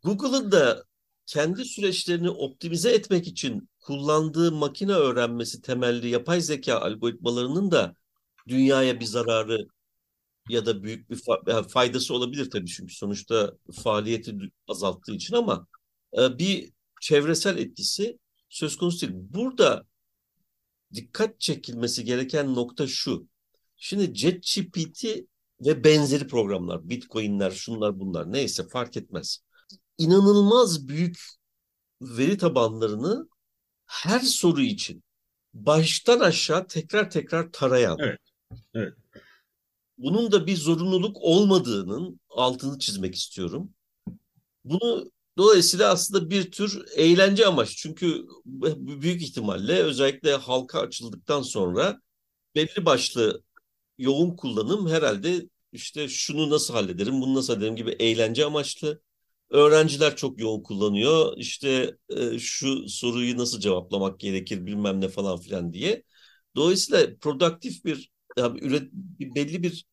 Google'ın 0.04 0.52
da 0.52 0.84
kendi 1.26 1.66
süreçlerini 1.66 2.30
optimize 2.30 2.92
etmek 2.92 3.28
için 3.28 3.70
kullandığı 3.80 4.52
makine 4.52 4.94
öğrenmesi 4.94 5.62
temelli 5.62 6.10
yapay 6.10 6.42
zeka 6.42 6.80
algoritmalarının 6.80 7.72
da 7.72 7.96
dünyaya 8.48 9.00
bir 9.00 9.06
zararı 9.06 9.68
ya 10.50 10.66
da 10.66 10.84
büyük 10.84 11.10
bir 11.10 11.22
faydası 11.70 12.14
olabilir 12.14 12.52
tabii 12.52 12.68
çünkü 12.68 12.94
sonuçta 12.94 13.54
faaliyeti 13.84 14.36
azalttığı 14.68 15.14
için 15.14 15.36
ama 15.36 15.68
e, 16.18 16.40
bir 16.40 16.72
çevresel 17.02 17.58
etkisi 17.58 18.20
söz 18.50 18.78
konusu 18.78 19.02
değil. 19.02 19.14
Burada 19.16 19.86
dikkat 20.94 21.40
çekilmesi 21.40 22.04
gereken 22.04 22.56
nokta 22.56 22.88
şu. 22.88 23.28
Şimdi 23.78 24.14
ChatGPT 24.14 25.06
ve 25.66 25.84
benzeri 25.84 26.28
programlar, 26.28 26.90
Bitcoin'ler, 26.90 27.52
şunlar 27.52 28.00
bunlar 28.00 28.32
neyse 28.32 28.68
fark 28.68 28.98
etmez. 28.98 29.40
İnanılmaz 29.98 30.88
büyük 30.88 31.18
veri 32.02 32.38
tabanlarını 32.38 33.28
her 33.86 34.20
soru 34.20 34.62
için 34.62 35.04
baştan 35.54 36.20
aşağı 36.20 36.68
tekrar 36.68 37.10
tekrar 37.10 37.52
tarayan. 37.52 37.98
Evet. 38.00 38.20
Bunun 39.98 40.32
da 40.32 40.48
bir 40.48 40.58
zorunluluk 40.58 41.18
olmadığının 41.22 42.20
altını 42.30 42.80
çizmek 42.80 43.16
istiyorum. 43.16 43.74
Bunu 44.66 45.12
dolayısıyla 45.38 45.92
aslında 45.92 46.30
bir 46.30 46.52
tür 46.52 46.86
eğlence 46.96 47.46
amaç. 47.48 47.78
Çünkü 47.78 48.26
büyük 48.78 49.22
ihtimalle 49.22 49.74
özellikle 49.84 50.36
halka 50.36 50.80
açıldıktan 50.80 51.42
sonra 51.42 52.02
belli 52.56 52.86
başlı 52.86 53.44
yoğun 53.98 54.36
kullanım 54.36 54.90
herhalde 54.90 55.50
işte 55.72 56.10
şunu 56.10 56.50
nasıl 56.50 56.74
hallederim, 56.74 57.22
bunu 57.22 57.36
nasıl 57.36 57.54
hallederim 57.54 57.76
gibi 57.76 57.92
eğlence 57.92 58.46
amaçlı. 58.46 59.02
Öğrenciler 59.50 60.16
çok 60.16 60.40
yoğun 60.42 60.64
kullanıyor. 60.64 61.34
İşte 61.38 61.98
e, 62.10 62.40
şu 62.40 62.90
soruyu 62.90 63.38
nasıl 63.38 63.60
cevaplamak 63.60 64.20
gerekir 64.20 64.66
bilmem 64.66 65.02
ne 65.02 65.10
falan 65.10 65.40
filan 65.40 65.74
diye. 65.74 66.04
Dolayısıyla 66.56 67.18
produktif 67.22 67.86
bir 67.86 68.11
yani 68.38 68.60
üret, 68.60 68.92
belli 69.20 69.64
bir 69.64 69.86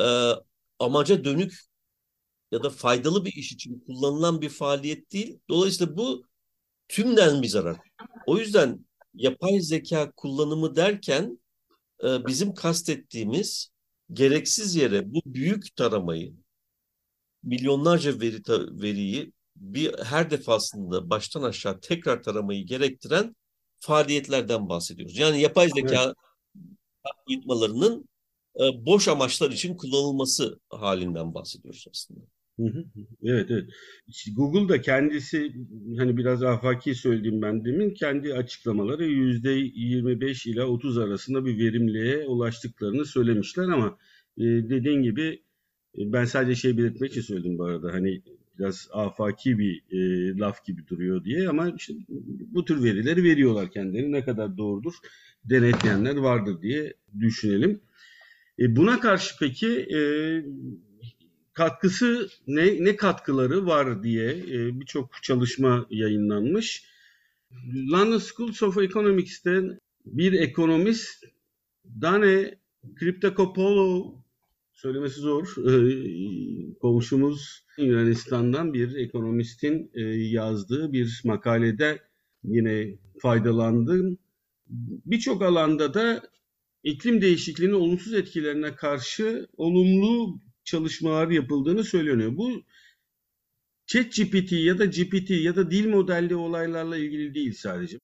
e, 0.00 0.04
amaca 0.78 1.24
dönük 1.24 1.54
ya 2.52 2.62
da 2.62 2.70
faydalı 2.70 3.24
bir 3.24 3.32
iş 3.32 3.52
için 3.52 3.84
kullanılan 3.86 4.40
bir 4.40 4.48
faaliyet 4.48 5.12
değil. 5.12 5.38
Dolayısıyla 5.48 5.96
bu 5.96 6.24
tümden 6.88 7.42
bir 7.42 7.48
zarar. 7.48 7.76
O 8.26 8.38
yüzden 8.38 8.86
yapay 9.14 9.60
zeka 9.60 10.12
kullanımı 10.16 10.76
derken 10.76 11.38
e, 12.04 12.26
bizim 12.26 12.54
kastettiğimiz 12.54 13.70
gereksiz 14.12 14.74
yere 14.74 15.14
bu 15.14 15.22
büyük 15.26 15.76
taramayı 15.76 16.34
milyonlarca 17.42 18.20
veri 18.20 18.42
veriyi 18.82 19.32
bir 19.56 19.98
her 19.98 20.30
defasında 20.30 21.10
baştan 21.10 21.42
aşağı 21.42 21.80
tekrar 21.80 22.22
taramayı 22.22 22.66
gerektiren 22.66 23.36
faaliyetlerden 23.78 24.68
bahsediyoruz. 24.68 25.18
Yani 25.18 25.40
yapay 25.40 25.68
zeka 25.68 26.04
evet. 26.04 26.14
Algoritmalarının 27.04 28.08
e, 28.60 28.86
boş 28.86 29.08
amaçlar 29.08 29.50
için 29.50 29.76
kullanılması 29.76 30.60
halinden 30.70 31.34
bahsediyoruz 31.34 31.86
aslında. 31.90 32.20
Evet 33.22 33.50
evet. 33.50 33.70
İşte 34.08 34.30
Google 34.36 34.68
da 34.68 34.80
kendisi 34.80 35.52
hani 35.98 36.16
biraz 36.16 36.42
afaki 36.42 36.94
söylediğim 36.94 37.42
ben 37.42 37.64
demin 37.64 37.94
kendi 37.94 38.34
açıklamaları 38.34 39.04
yüzde 39.04 39.50
25 39.50 40.46
ile 40.46 40.64
30 40.64 40.98
arasında 40.98 41.44
bir 41.46 41.58
verimliğe 41.58 42.26
ulaştıklarını 42.26 43.04
söylemişler 43.04 43.64
ama 43.64 43.98
e, 44.38 44.42
dediğin 44.44 45.02
gibi 45.02 45.42
e, 45.98 46.12
ben 46.12 46.24
sadece 46.24 46.54
şey 46.54 46.78
belirtmek 46.78 47.10
için 47.10 47.20
söyledim 47.20 47.58
bu 47.58 47.64
arada 47.64 47.92
hani 47.92 48.22
biraz 48.58 48.88
afaki 48.92 49.58
bir 49.58 49.82
e, 49.90 49.98
laf 50.38 50.64
gibi 50.64 50.86
duruyor 50.86 51.24
diye 51.24 51.48
ama 51.48 51.70
işte 51.76 51.94
bu 52.52 52.64
tür 52.64 52.84
verileri 52.84 53.24
veriyorlar 53.24 53.70
kendileri 53.70 54.12
ne 54.12 54.24
kadar 54.24 54.56
doğrudur 54.56 54.94
denetleyenler 55.44 56.16
vardır 56.16 56.62
diye 56.62 56.94
düşünelim. 57.20 57.80
E, 58.58 58.76
buna 58.76 59.00
karşı 59.00 59.34
peki 59.40 59.68
e, 59.68 60.00
katkısı 61.52 62.28
ne 62.46 62.84
ne 62.84 62.96
katkıları 62.96 63.66
var 63.66 64.02
diye 64.02 64.30
e, 64.30 64.80
birçok 64.80 65.22
çalışma 65.22 65.86
yayınlanmış. 65.90 66.84
London 67.92 68.18
School 68.18 68.68
of 68.68 68.78
Economics'te 68.78 69.62
bir 70.06 70.32
ekonomist 70.32 71.24
Dane 72.00 72.58
Kriptokopoulou 72.94 74.22
söylemesi 74.72 75.20
zor. 75.20 75.54
Ee, 75.68 76.74
komşumuz 76.80 77.64
Yunanistan'dan 77.78 78.74
bir 78.74 78.94
ekonomistin 78.94 79.90
e, 79.94 80.00
yazdığı 80.10 80.92
bir 80.92 81.20
makalede 81.24 82.00
yine 82.44 82.98
faydalandım. 83.22 84.18
Birçok 85.06 85.42
alanda 85.42 85.94
da 85.94 86.22
iklim 86.84 87.20
değişikliğinin 87.22 87.74
olumsuz 87.74 88.14
etkilerine 88.14 88.74
karşı 88.74 89.48
olumlu 89.56 90.40
çalışmalar 90.64 91.30
yapıldığını 91.30 91.84
söyleniyor. 91.84 92.36
Bu 92.36 92.62
ChatGPT 93.86 94.52
ya 94.52 94.78
da 94.78 94.84
GPT 94.84 95.30
ya 95.30 95.56
da 95.56 95.70
dil 95.70 95.88
modelli 95.88 96.36
olaylarla 96.36 96.96
ilgili 96.96 97.34
değil 97.34 97.52
sadece. 97.52 97.98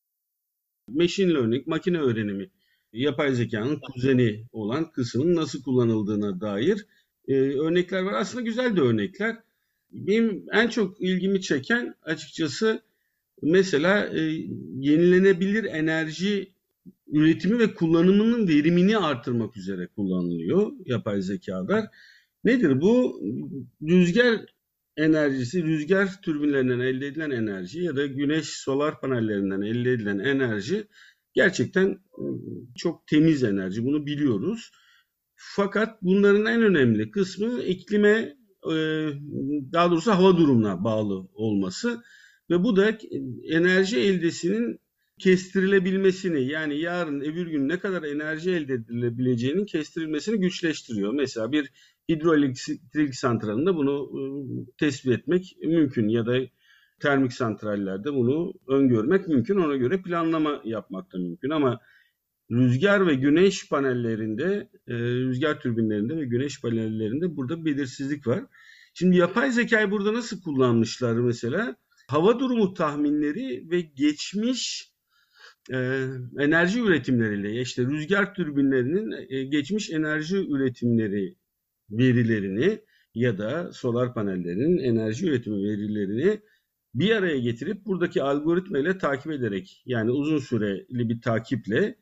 Machine 0.88 1.34
learning, 1.34 1.66
makine 1.66 1.98
öğrenimi, 1.98 2.50
yapay 2.92 3.34
zekanın 3.34 3.80
kuzeni 3.80 4.44
olan 4.52 4.90
kısmın 4.90 5.36
nasıl 5.36 5.62
kullanıldığına 5.62 6.40
dair 6.40 6.86
e, 7.28 7.34
örnekler 7.34 8.02
var. 8.02 8.12
Aslında 8.12 8.44
güzel 8.44 8.76
de 8.76 8.80
örnekler. 8.80 9.36
Benim 9.92 10.44
en 10.52 10.68
çok 10.68 11.00
ilgimi 11.00 11.40
çeken 11.40 11.94
açıkçası 12.02 12.82
mesela 13.42 14.06
e, 14.06 14.20
yenilenebilir 14.78 15.64
enerji 15.64 16.52
üretimi 17.06 17.58
ve 17.58 17.74
kullanımının 17.74 18.48
verimini 18.48 18.98
artırmak 18.98 19.56
üzere 19.56 19.86
kullanılıyor 19.86 20.72
yapay 20.86 21.22
zekalar. 21.22 21.84
Nedir 22.44 22.80
bu? 22.80 23.22
Rüzgar 23.82 24.40
enerjisi, 24.96 25.62
rüzgar 25.62 26.22
türbinlerinden 26.22 26.80
elde 26.80 27.06
edilen 27.06 27.30
enerji 27.30 27.82
ya 27.82 27.96
da 27.96 28.06
güneş 28.06 28.46
solar 28.46 29.00
panellerinden 29.00 29.60
elde 29.60 29.92
edilen 29.92 30.18
enerji 30.18 30.86
gerçekten 31.34 31.86
ıı, 32.18 32.38
çok 32.76 33.06
temiz 33.06 33.44
enerji. 33.44 33.84
Bunu 33.84 34.06
biliyoruz. 34.06 34.70
Fakat 35.36 36.02
bunların 36.02 36.46
en 36.46 36.62
önemli 36.62 37.10
kısmı 37.10 37.62
iklime 37.62 38.38
daha 39.72 39.90
doğrusu 39.90 40.10
hava 40.10 40.36
durumuna 40.36 40.84
bağlı 40.84 41.28
olması 41.34 42.02
ve 42.50 42.64
bu 42.64 42.76
da 42.76 42.98
enerji 43.44 43.98
eldesinin 44.00 44.80
kestirilebilmesini 45.18 46.44
yani 46.44 46.78
yarın 46.80 47.20
öbür 47.20 47.46
gün 47.46 47.68
ne 47.68 47.78
kadar 47.78 48.02
enerji 48.02 48.50
elde 48.50 48.74
edilebileceğinin 48.74 49.64
kestirilmesini 49.64 50.40
güçleştiriyor. 50.40 51.12
Mesela 51.12 51.52
bir 51.52 51.72
hidroelektrik 52.08 53.14
santralinde 53.14 53.74
bunu 53.74 54.10
ıı, 54.14 54.66
tespit 54.78 55.12
etmek 55.12 55.56
mümkün 55.62 56.08
ya 56.08 56.26
da 56.26 56.38
termik 57.00 57.32
santrallerde 57.32 58.12
bunu 58.12 58.52
öngörmek 58.68 59.28
mümkün. 59.28 59.56
Ona 59.56 59.76
göre 59.76 60.02
planlama 60.02 60.60
yapmak 60.64 61.12
da 61.12 61.18
mümkün 61.18 61.50
ama 61.50 61.80
rüzgar 62.50 63.06
ve 63.06 63.14
güneş 63.14 63.68
panellerinde, 63.68 64.68
e, 64.88 64.94
rüzgar 64.94 65.60
türbinlerinde 65.60 66.16
ve 66.16 66.24
güneş 66.24 66.60
panellerinde 66.60 67.36
burada 67.36 67.64
belirsizlik 67.64 68.26
var. 68.26 68.44
Şimdi 68.94 69.16
yapay 69.16 69.50
zekayı 69.50 69.90
burada 69.90 70.14
nasıl 70.14 70.42
kullanmışlar 70.42 71.14
mesela? 71.14 71.76
Hava 72.08 72.38
durumu 72.38 72.74
tahminleri 72.74 73.70
ve 73.70 73.80
geçmiş 73.80 74.92
e, 75.72 75.76
enerji 76.38 76.80
üretimleriyle 76.80 77.60
işte 77.60 77.82
rüzgar 77.82 78.34
türbinlerinin 78.34 79.26
e, 79.28 79.44
geçmiş 79.44 79.90
enerji 79.90 80.36
üretimleri 80.36 81.36
verilerini 81.90 82.80
ya 83.14 83.38
da 83.38 83.72
solar 83.72 84.14
panellerinin 84.14 84.78
enerji 84.78 85.26
üretimi 85.26 85.56
verilerini 85.56 86.40
bir 86.94 87.10
araya 87.10 87.38
getirip 87.38 87.86
buradaki 87.86 88.22
algoritma 88.22 88.78
ile 88.78 88.98
takip 88.98 89.32
ederek 89.32 89.82
yani 89.86 90.10
uzun 90.10 90.38
süreli 90.38 91.08
bir 91.08 91.20
takiple 91.20 91.96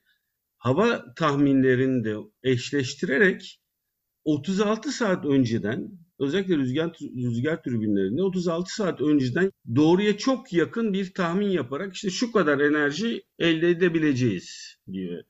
hava 0.58 1.14
tahminlerini 1.14 2.04
de 2.04 2.16
eşleştirerek 2.42 3.60
36 4.24 4.92
saat 4.92 5.24
önceden 5.24 6.05
özellikle 6.18 6.56
rüzgar, 6.56 6.96
rüzgar 7.16 7.62
türbinlerinde 7.62 8.22
36 8.22 8.74
saat 8.74 9.00
önceden 9.00 9.52
doğruya 9.76 10.16
çok 10.16 10.52
yakın 10.52 10.92
bir 10.92 11.14
tahmin 11.14 11.48
yaparak 11.48 11.94
işte 11.94 12.10
şu 12.10 12.32
kadar 12.32 12.60
enerji 12.60 13.22
elde 13.38 13.70
edebileceğiz 13.70 14.76
diye 14.92 15.22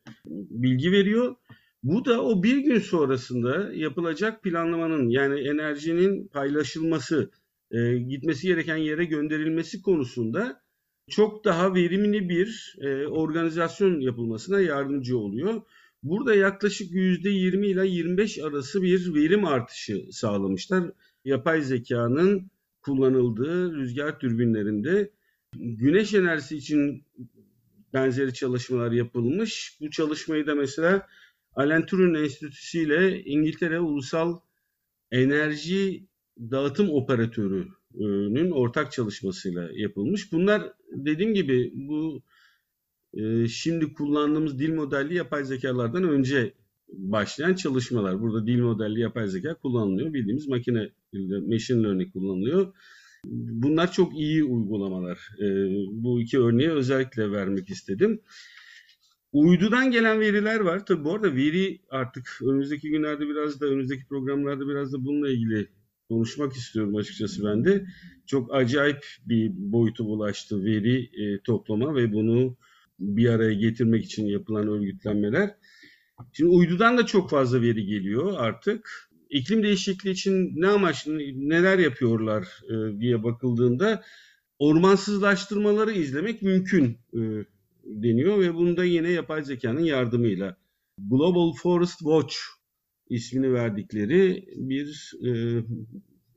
bilgi 0.51 0.93
veriyor. 0.93 1.37
Bu 1.83 2.05
da 2.05 2.23
o 2.23 2.43
bir 2.43 2.59
gün 2.59 2.79
sonrasında 2.79 3.73
yapılacak 3.75 4.43
planlamanın 4.43 5.09
yani 5.09 5.41
enerjinin 5.41 6.29
paylaşılması, 6.29 7.31
e, 7.71 7.99
gitmesi 7.99 8.47
gereken 8.47 8.77
yere 8.77 9.05
gönderilmesi 9.05 9.83
konusunda 9.83 10.63
çok 11.11 11.45
daha 11.45 11.75
verimli 11.75 12.29
bir 12.29 12.77
e, 12.81 13.07
organizasyon 13.07 14.01
yapılmasına 14.01 14.61
yardımcı 14.61 15.19
oluyor. 15.19 15.63
Burada 16.09 16.35
yaklaşık 16.35 16.93
%20 16.93 17.67
ile 17.67 17.87
25 17.87 18.39
arası 18.39 18.83
bir 18.83 19.15
verim 19.15 19.45
artışı 19.45 20.05
sağlamışlar. 20.11 20.91
Yapay 21.25 21.63
zekanın 21.63 22.51
kullanıldığı 22.83 23.75
rüzgar 23.77 24.19
türbinlerinde 24.19 25.11
güneş 25.55 26.15
enerjisi 26.15 26.57
için 26.57 27.05
benzeri 27.95 28.35
çalışmalar 28.35 28.93
yapılmış. 28.93 29.79
Bu 29.81 29.91
çalışmayı 29.91 30.47
da 30.47 30.55
mesela 30.55 31.07
Alan 31.55 31.87
Turing 31.87 32.17
Enstitüsü 32.17 32.79
ile 32.79 33.25
İngiltere 33.25 33.81
Ulusal 33.81 34.41
Enerji 35.11 36.07
Dağıtım 36.39 36.91
Operatörü'nün 36.91 38.51
ortak 38.51 38.93
çalışmasıyla 38.93 39.69
yapılmış. 39.75 40.33
Bunlar 40.33 40.73
dediğim 40.93 41.35
gibi 41.35 41.73
bu 41.75 42.23
e, 43.17 43.49
şimdi 43.49 43.93
kullandığımız 43.93 44.59
dil 44.59 44.75
modelli 44.75 45.15
yapay 45.15 45.45
zekalardan 45.45 46.05
önce 46.05 46.53
başlayan 46.93 47.55
çalışmalar. 47.55 48.21
Burada 48.21 48.47
dil 48.47 48.61
modelli 48.61 49.01
yapay 49.01 49.29
zeka 49.29 49.55
kullanılıyor. 49.55 50.15
Bildiğimiz 50.15 50.49
makine 50.49 50.91
machine 51.49 51.83
learning 51.83 52.13
kullanılıyor. 52.13 52.73
Bunlar 53.25 53.93
çok 53.93 54.19
iyi 54.19 54.45
uygulamalar. 54.45 55.29
E, 55.41 55.47
bu 55.93 56.21
iki 56.21 56.41
örneği 56.41 56.71
özellikle 56.71 57.33
vermek 57.33 57.71
istedim. 57.71 58.21
Uydudan 59.33 59.91
gelen 59.91 60.21
veriler 60.21 60.61
var. 60.61 60.87
Tabi 60.87 61.05
bu 61.05 61.15
arada 61.15 61.35
veri 61.35 61.81
artık 61.91 62.39
önümüzdeki 62.43 62.91
günlerde 62.91 63.29
biraz 63.29 63.61
da 63.61 63.67
önümüzdeki 63.67 64.07
programlarda 64.07 64.69
biraz 64.69 64.93
da 64.93 65.05
bununla 65.05 65.31
ilgili 65.31 65.69
konuşmak 66.09 66.53
istiyorum 66.53 66.97
açıkçası 66.97 67.45
ben 67.45 67.65
de. 67.65 67.87
Çok 68.27 68.55
acayip 68.55 69.05
bir 69.27 69.53
boyutu 69.55 70.07
bulaştı 70.07 70.65
veri 70.65 71.11
e, 71.23 71.41
toplama 71.41 71.95
ve 71.95 72.13
bunu 72.13 72.57
bir 72.99 73.29
araya 73.29 73.55
getirmek 73.55 74.05
için 74.05 74.27
yapılan 74.27 74.69
örgütlenmeler. 74.69 75.55
Şimdi 76.33 76.51
uydudan 76.51 76.99
da 76.99 77.07
çok 77.07 77.31
fazla 77.31 77.63
veri 77.63 77.87
geliyor 77.87 78.35
artık. 78.39 79.11
İklim 79.31 79.63
değişikliği 79.63 80.11
için 80.11 80.53
ne 80.61 80.67
amaç, 80.67 81.07
neler 81.07 81.79
yapıyorlar 81.79 82.49
e, 82.69 83.01
diye 83.01 83.23
bakıldığında 83.23 84.03
ormansızlaştırmaları 84.59 85.93
izlemek 85.93 86.43
mümkün 86.43 86.99
e, 87.15 87.21
deniyor 87.85 88.39
ve 88.39 88.55
bunu 88.55 88.77
da 88.77 88.85
yine 88.85 89.11
yapay 89.11 89.45
zekanın 89.45 89.81
yardımıyla 89.81 90.57
Global 90.99 91.53
Forest 91.53 91.99
Watch 91.99 92.37
ismini 93.09 93.53
verdikleri 93.53 94.45
bir 94.57 95.13
e, 95.27 95.31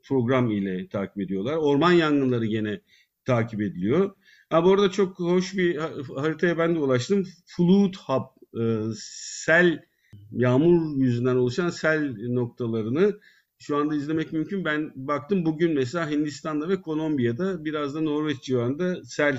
program 0.04 0.52
ile 0.52 0.88
takip 0.88 1.22
ediyorlar. 1.22 1.56
Orman 1.56 1.92
yangınları 1.92 2.46
yine 2.46 2.82
takip 3.26 3.62
ediliyor. 3.62 4.16
Ha, 4.50 4.64
bu 4.64 4.74
arada 4.74 4.92
çok 4.92 5.20
hoş 5.20 5.58
bir 5.58 5.78
haritaya 6.16 6.58
ben 6.58 6.76
de 6.76 6.80
ulaştım. 6.80 7.28
Flood 7.46 7.94
Hub, 7.96 8.26
e, 8.62 8.94
sel, 8.96 9.84
yağmur 10.32 11.02
yüzünden 11.02 11.36
oluşan 11.36 11.70
sel 11.70 12.16
noktalarını 12.20 13.20
şu 13.60 13.78
anda 13.78 13.96
izlemek 13.96 14.34
mümkün. 14.34 14.66
Ben 14.66 14.92
baktım 14.96 15.46
bugün 15.46 15.74
mesela 15.74 16.10
Hindistan'da 16.10 16.70
ve 16.70 16.82
Kolombiya'da 16.82 17.66
biraz 17.66 17.96
da 17.96 18.02
Norveç 18.02 18.42
civarında 18.42 19.06
sel 19.06 19.36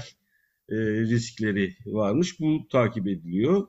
e, 0.69 0.77
riskleri 1.01 1.77
varmış. 1.87 2.41
Bu 2.41 2.69
takip 2.73 3.09
ediliyor. 3.09 3.67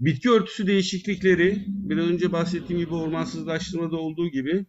Bitki 0.00 0.30
örtüsü 0.30 0.66
değişiklikleri 0.66 1.64
biraz 1.66 2.06
önce 2.06 2.32
bahsettiğim 2.32 2.82
gibi 2.82 2.94
ormansızlaştırmada 2.94 3.96
olduğu 3.96 4.28
gibi 4.28 4.66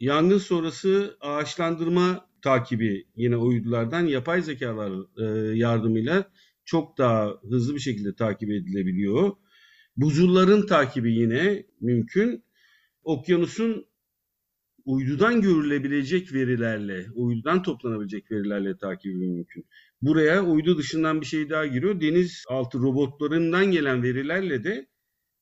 yangın 0.00 0.38
sonrası 0.38 1.16
ağaçlandırma 1.20 2.26
takibi 2.44 3.06
yine 3.16 3.36
uydulardan 3.36 4.06
yapay 4.06 4.42
zekalar 4.42 4.92
e, 5.18 5.56
yardımıyla 5.58 6.30
çok 6.64 6.98
daha 6.98 7.30
hızlı 7.50 7.74
bir 7.74 7.80
şekilde 7.80 8.14
takip 8.14 8.50
edilebiliyor. 8.50 9.32
Buzulların 9.96 10.66
takibi 10.66 11.12
yine 11.14 11.66
mümkün. 11.80 12.44
Okyanusun 13.04 13.86
uydudan 14.84 15.40
görülebilecek 15.40 16.32
verilerle, 16.32 17.06
uydudan 17.14 17.62
toplanabilecek 17.62 18.30
verilerle 18.30 18.76
takibi 18.76 19.14
mümkün. 19.14 19.66
Buraya 20.02 20.44
uydu 20.44 20.78
dışından 20.78 21.20
bir 21.20 21.26
şey 21.26 21.50
daha 21.50 21.66
giriyor. 21.66 22.00
Deniz 22.00 22.44
altı 22.48 22.78
robotlarından 22.78 23.70
gelen 23.70 24.02
verilerle 24.02 24.64
de 24.64 24.86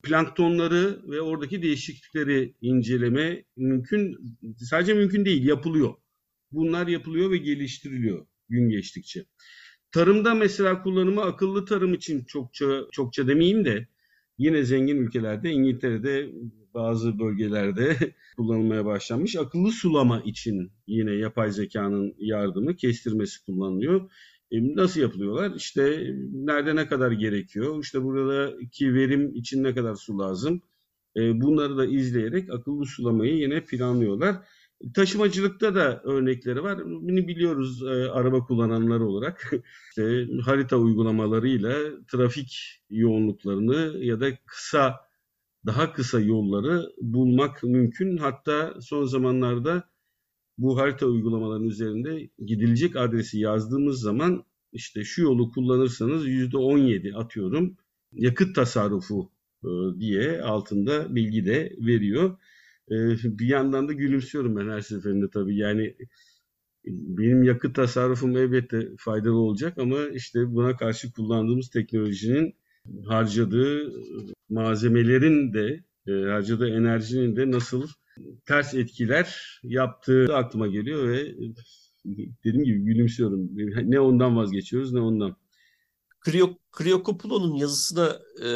planktonları 0.02 1.02
ve 1.10 1.20
oradaki 1.20 1.62
değişiklikleri 1.62 2.54
inceleme 2.60 3.44
mümkün. 3.56 4.16
Sadece 4.58 4.94
mümkün 4.94 5.24
değil, 5.24 5.46
yapılıyor. 5.46 6.01
Bunlar 6.52 6.86
yapılıyor 6.86 7.30
ve 7.30 7.36
geliştiriliyor 7.36 8.26
gün 8.48 8.68
geçtikçe. 8.68 9.24
Tarımda 9.92 10.34
mesela 10.34 10.82
kullanımı 10.82 11.22
akıllı 11.22 11.64
tarım 11.64 11.94
için 11.94 12.24
çokça 12.24 12.82
çokça 12.92 13.28
demeyeyim 13.28 13.64
de 13.64 13.88
yine 14.38 14.62
zengin 14.64 14.96
ülkelerde 14.96 15.50
İngiltere'de 15.50 16.30
bazı 16.74 17.18
bölgelerde 17.18 17.96
kullanılmaya 18.36 18.84
başlanmış. 18.84 19.36
Akıllı 19.36 19.70
sulama 19.70 20.20
için 20.20 20.72
yine 20.86 21.12
yapay 21.12 21.52
zekanın 21.52 22.14
yardımı 22.18 22.76
kestirmesi 22.76 23.44
kullanılıyor. 23.44 24.10
E, 24.50 24.76
nasıl 24.76 25.00
yapılıyorlar? 25.00 25.52
İşte 25.56 26.14
nerede 26.32 26.76
ne 26.76 26.86
kadar 26.86 27.12
gerekiyor? 27.12 27.82
İşte 27.82 28.02
buradaki 28.02 28.94
verim 28.94 29.34
için 29.34 29.64
ne 29.64 29.74
kadar 29.74 29.94
su 29.94 30.18
lazım? 30.18 30.62
E, 31.16 31.40
bunları 31.40 31.76
da 31.76 31.86
izleyerek 31.86 32.50
akıllı 32.50 32.86
sulamayı 32.86 33.34
yine 33.34 33.64
planlıyorlar. 33.64 34.36
Taşımacılıkta 34.94 35.74
da 35.74 36.02
örnekleri 36.04 36.62
var. 36.62 36.84
Bunu 36.84 37.28
biliyoruz 37.28 37.82
e, 37.82 38.10
araba 38.10 38.44
kullananlar 38.44 39.00
olarak. 39.00 39.52
işte 39.88 40.26
harita 40.44 40.76
uygulamalarıyla 40.76 41.78
trafik 42.08 42.80
yoğunluklarını 42.90 44.04
ya 44.04 44.20
da 44.20 44.36
kısa 44.46 45.00
daha 45.66 45.92
kısa 45.92 46.20
yolları 46.20 46.92
bulmak 47.00 47.62
mümkün. 47.62 48.16
Hatta 48.16 48.74
son 48.80 49.04
zamanlarda 49.04 49.84
bu 50.58 50.78
harita 50.78 51.06
uygulamalarının 51.06 51.68
üzerinde 51.68 52.30
gidilecek 52.46 52.96
adresi 52.96 53.38
yazdığımız 53.38 54.00
zaman 54.00 54.44
işte 54.72 55.04
şu 55.04 55.22
yolu 55.22 55.50
kullanırsanız 55.50 56.26
yüzde 56.26 56.56
17 56.56 57.14
atıyorum 57.14 57.76
yakıt 58.12 58.54
tasarrufu 58.54 59.30
e, 59.64 59.68
diye 60.00 60.42
altında 60.42 61.14
bilgi 61.14 61.46
de 61.46 61.76
veriyor. 61.78 62.38
E, 62.92 63.38
bir 63.38 63.46
yandan 63.46 63.88
da 63.88 63.92
gülümsüyorum 63.92 64.56
ben 64.56 64.68
her 64.68 64.80
seferinde 64.80 65.30
tabii 65.30 65.56
yani 65.56 65.96
benim 66.86 67.42
yakıt 67.42 67.74
tasarrufum 67.74 68.36
elbette 68.36 68.88
faydalı 68.98 69.36
olacak 69.36 69.78
ama 69.78 69.98
işte 70.14 70.54
buna 70.54 70.76
karşı 70.76 71.12
kullandığımız 71.12 71.70
teknolojinin 71.70 72.54
harcadığı 73.06 73.92
malzemelerin 74.48 75.52
de 75.52 75.84
e, 76.06 76.12
harcadığı 76.12 76.68
enerjinin 76.68 77.36
de 77.36 77.50
nasıl 77.50 77.88
ters 78.46 78.74
etkiler 78.74 79.60
yaptığı 79.62 80.36
aklıma 80.36 80.66
geliyor 80.66 81.08
ve 81.08 81.34
dediğim 82.44 82.64
gibi 82.64 82.84
gülümsüyorum. 82.84 83.50
Ne 83.90 84.00
ondan 84.00 84.36
vazgeçiyoruz 84.36 84.92
ne 84.92 85.00
ondan. 85.00 85.36
Kriyokopulo'nun 86.72 87.54
yazısına 87.54 88.18
e, 88.44 88.48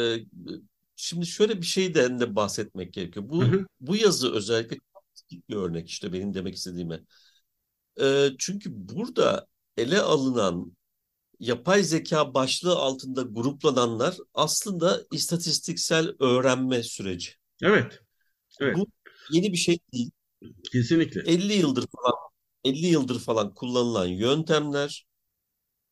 şimdi 0.97 1.25
şöyle 1.25 1.61
bir 1.61 1.65
şeyden 1.65 2.19
de 2.19 2.35
bahsetmek 2.35 2.93
gerekiyor. 2.93 3.29
Bu 3.29 3.43
bu 3.81 3.95
yazı 3.95 4.33
özellikle 4.33 4.77
bir 5.49 5.55
örnek 5.55 5.89
işte 5.89 6.13
benim 6.13 6.33
demek 6.33 6.55
istediğime. 6.55 7.01
E, 8.01 8.29
çünkü 8.39 8.69
burada 8.73 9.47
ele 9.77 9.99
alınan 10.01 10.77
yapay 11.39 11.83
zeka 11.83 12.33
başlığı 12.33 12.75
altında 12.75 13.21
gruplananlar 13.21 14.17
aslında 14.33 15.03
istatistiksel 15.11 16.15
öğrenme 16.19 16.83
süreci. 16.83 17.31
Evet. 17.61 17.99
Evet. 18.59 18.77
Bu 18.77 18.87
yeni 19.31 19.51
bir 19.51 19.57
şey 19.57 19.79
değil. 19.93 20.11
Kesinlikle. 20.71 21.21
50 21.21 21.53
yıldır 21.53 21.87
falan 21.87 22.13
50 22.63 22.85
yıldır 22.87 23.19
falan 23.19 23.53
kullanılan 23.53 24.07
yöntemler 24.07 25.07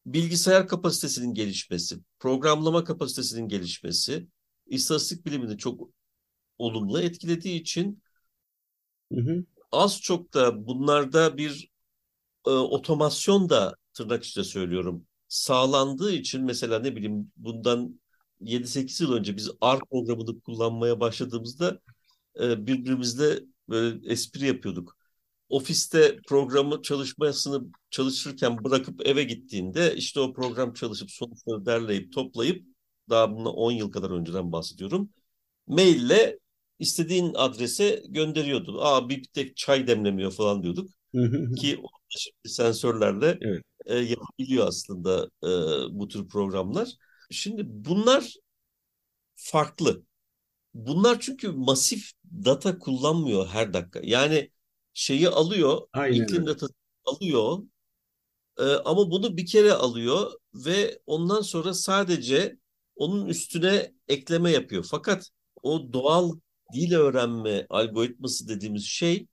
bilgisayar 0.06 0.68
kapasitesinin 0.68 1.34
gelişmesi, 1.34 2.00
programlama 2.20 2.84
kapasitesinin 2.84 3.48
gelişmesi, 3.48 4.28
istatistik 4.68 5.26
bilimini 5.26 5.58
çok 5.58 5.90
olumlu 6.58 7.02
etkilediği 7.02 7.62
için 7.62 8.04
hı 9.14 9.22
hı. 9.22 9.46
az 9.72 10.02
çok 10.02 10.34
da 10.34 10.68
bunlarda 10.68 11.38
bir 11.38 11.70
e, 12.48 12.50
otomasyon 12.50 13.50
da 13.50 13.76
tırnak 13.94 14.24
içinde 14.24 14.46
söylüyorum 14.46 15.08
sağlandığı 15.28 16.12
için 16.12 16.44
mesela 16.44 16.80
ne 16.80 16.96
bileyim 16.96 17.32
bundan 17.38 18.00
7-8 18.42 19.02
yıl 19.04 19.14
önce 19.14 19.38
biz 19.38 19.50
R 19.50 19.80
programını 19.92 20.42
kullanmaya 20.42 21.00
başladığımızda 21.00 21.80
e, 22.42 22.68
birbirimizle 22.68 23.40
böyle 23.70 24.12
espri 24.12 24.48
yapıyorduk. 24.48 24.98
Ofiste 25.50 26.20
programı 26.28 26.82
çalışmasını 26.82 27.64
çalışırken 27.90 28.64
bırakıp 28.64 29.08
eve 29.08 29.24
gittiğinde 29.24 29.96
işte 29.96 30.20
o 30.20 30.34
program 30.34 30.74
çalışıp 30.74 31.12
sonuçları 31.12 31.66
derleyip 31.66 32.14
toplayıp 32.14 32.75
daha 33.10 33.36
buna 33.36 33.50
10 33.50 33.72
yıl 33.72 33.92
kadar 33.92 34.10
önceden 34.10 34.52
bahsediyorum. 34.52 35.10
Maille 35.68 36.40
istediğin 36.80 37.34
adrese 37.34 38.04
gönderiyordu. 38.10 38.82
Aa 38.82 39.10
bir 39.10 39.24
tek 39.24 39.58
çay 39.58 39.88
demlemiyor 39.88 40.32
falan 40.32 40.64
diyorduk. 40.64 40.90
Ki 41.58 41.80
sensörlerle 42.46 43.38
evet 43.42 43.64
e, 43.86 43.96
yapabiliyor 43.96 44.68
aslında 44.68 45.30
e, 45.44 45.50
bu 46.00 46.08
tür 46.08 46.28
programlar. 46.28 46.90
Şimdi 47.32 47.64
bunlar 47.66 48.34
farklı. 49.36 50.04
Bunlar 50.74 51.20
çünkü 51.20 51.52
masif 51.52 52.12
data 52.46 52.80
kullanmıyor 52.80 53.48
her 53.48 53.74
dakika. 53.74 54.00
Yani 54.04 54.52
şeyi 54.94 55.30
alıyor, 55.30 55.88
Aynen 55.94 56.22
iklim 56.22 56.48
data 56.48 56.68
alıyor 57.06 57.60
e, 58.60 58.64
ama 58.64 59.12
bunu 59.12 59.38
bir 59.38 59.46
kere 59.46 59.74
alıyor 59.74 60.32
ve 60.54 61.00
ondan 61.06 61.42
sonra 61.42 61.74
sadece 61.74 62.58
onun 62.96 63.26
üstüne 63.26 63.94
ekleme 64.08 64.52
yapıyor. 64.52 64.88
Fakat 64.92 65.30
o 65.64 65.94
doğal 65.94 66.32
dil 66.74 66.94
öğrenme 66.94 67.66
algoritması 67.70 68.48
dediğimiz 68.48 68.84
şey 68.84 69.28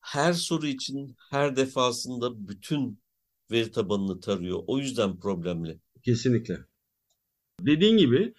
her 0.00 0.32
soru 0.32 0.66
için 0.66 1.16
her 1.30 1.56
defasında 1.56 2.48
bütün 2.48 2.98
veri 3.50 3.70
tabanını 3.70 4.20
tarıyor. 4.20 4.62
O 4.66 4.78
yüzden 4.78 5.20
problemli. 5.20 5.80
Kesinlikle. 6.04 6.58
Dediğin 7.60 7.96
gibi 7.96 8.34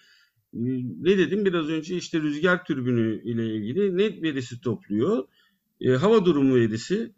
ne 0.54 1.18
dedim 1.18 1.46
biraz 1.46 1.70
önce 1.70 1.98
işte 1.98 2.22
rüzgar 2.22 2.66
türbünü 2.66 3.24
ile 3.24 3.56
ilgili 3.56 3.98
net 3.98 4.24
verisi 4.24 4.62
topluyor. 4.62 5.28
E, 5.82 5.90
hava 5.90 6.26
durumu 6.26 6.56
verisi 6.56 7.14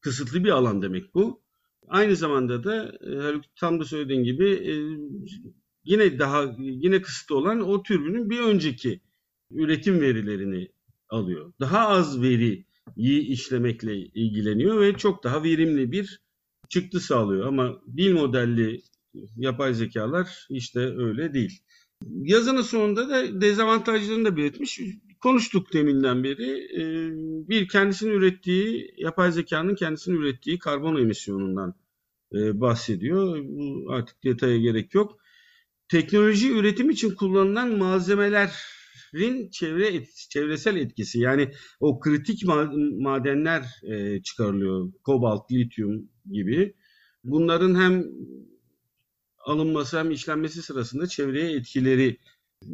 kısıtlı 0.00 0.44
bir 0.44 0.50
alan 0.50 0.82
demek 0.82 1.14
bu. 1.14 1.42
Aynı 1.88 2.16
zamanda 2.16 2.64
da 2.64 2.84
e, 2.84 3.40
tam 3.56 3.80
da 3.80 3.84
söylediğin 3.84 4.24
gibi 4.24 4.50
e, 4.50 4.74
yine 5.88 6.18
daha 6.18 6.54
yine 6.58 7.02
kısıtlı 7.02 7.36
olan 7.36 7.60
o 7.60 7.82
türbünün 7.82 8.30
bir 8.30 8.40
önceki 8.40 9.00
üretim 9.50 10.00
verilerini 10.00 10.68
alıyor. 11.08 11.52
Daha 11.60 11.88
az 11.88 12.22
veriyi 12.22 12.66
işlemekle 13.20 13.96
ilgileniyor 13.96 14.80
ve 14.80 14.92
çok 14.92 15.24
daha 15.24 15.42
verimli 15.42 15.92
bir 15.92 16.20
çıktı 16.68 17.00
sağlıyor 17.00 17.46
ama 17.46 17.80
dil 17.96 18.12
modelli 18.12 18.82
yapay 19.36 19.74
zekalar 19.74 20.46
işte 20.50 20.80
öyle 20.80 21.34
değil. 21.34 21.62
Yazının 22.08 22.62
sonunda 22.62 23.08
da 23.08 23.40
dezavantajlarını 23.40 24.24
da 24.24 24.36
belirtmiş. 24.36 24.80
Konuştuk 25.20 25.72
deminden 25.72 26.24
beri. 26.24 26.50
Ee, 26.80 27.10
bir 27.48 27.68
kendisinin 27.68 28.12
ürettiği, 28.12 28.94
yapay 28.96 29.32
zekanın 29.32 29.74
kendisinin 29.74 30.16
ürettiği 30.16 30.58
karbon 30.58 30.96
emisyonundan 30.96 31.74
e, 32.34 32.60
bahsediyor. 32.60 33.38
Bu 33.42 33.92
artık 33.92 34.24
detaya 34.24 34.58
gerek 34.58 34.94
yok. 34.94 35.18
Teknoloji 35.88 36.52
üretim 36.52 36.90
için 36.90 37.14
kullanılan 37.14 37.78
malzemelerin 37.78 39.50
çevre 39.50 40.04
çevresel 40.30 40.76
etkisi 40.76 41.20
yani 41.20 41.52
o 41.80 42.00
kritik 42.00 42.44
madenler 42.98 43.64
e, 43.82 44.22
çıkarılıyor. 44.22 44.92
Kobalt, 45.04 45.52
lityum, 45.52 46.08
gibi. 46.30 46.74
Bunların 47.24 47.74
hem 47.80 48.04
alınması 49.46 49.98
hem 49.98 50.10
işlenmesi 50.10 50.62
sırasında 50.62 51.06
çevreye 51.06 51.56
etkileri 51.56 52.18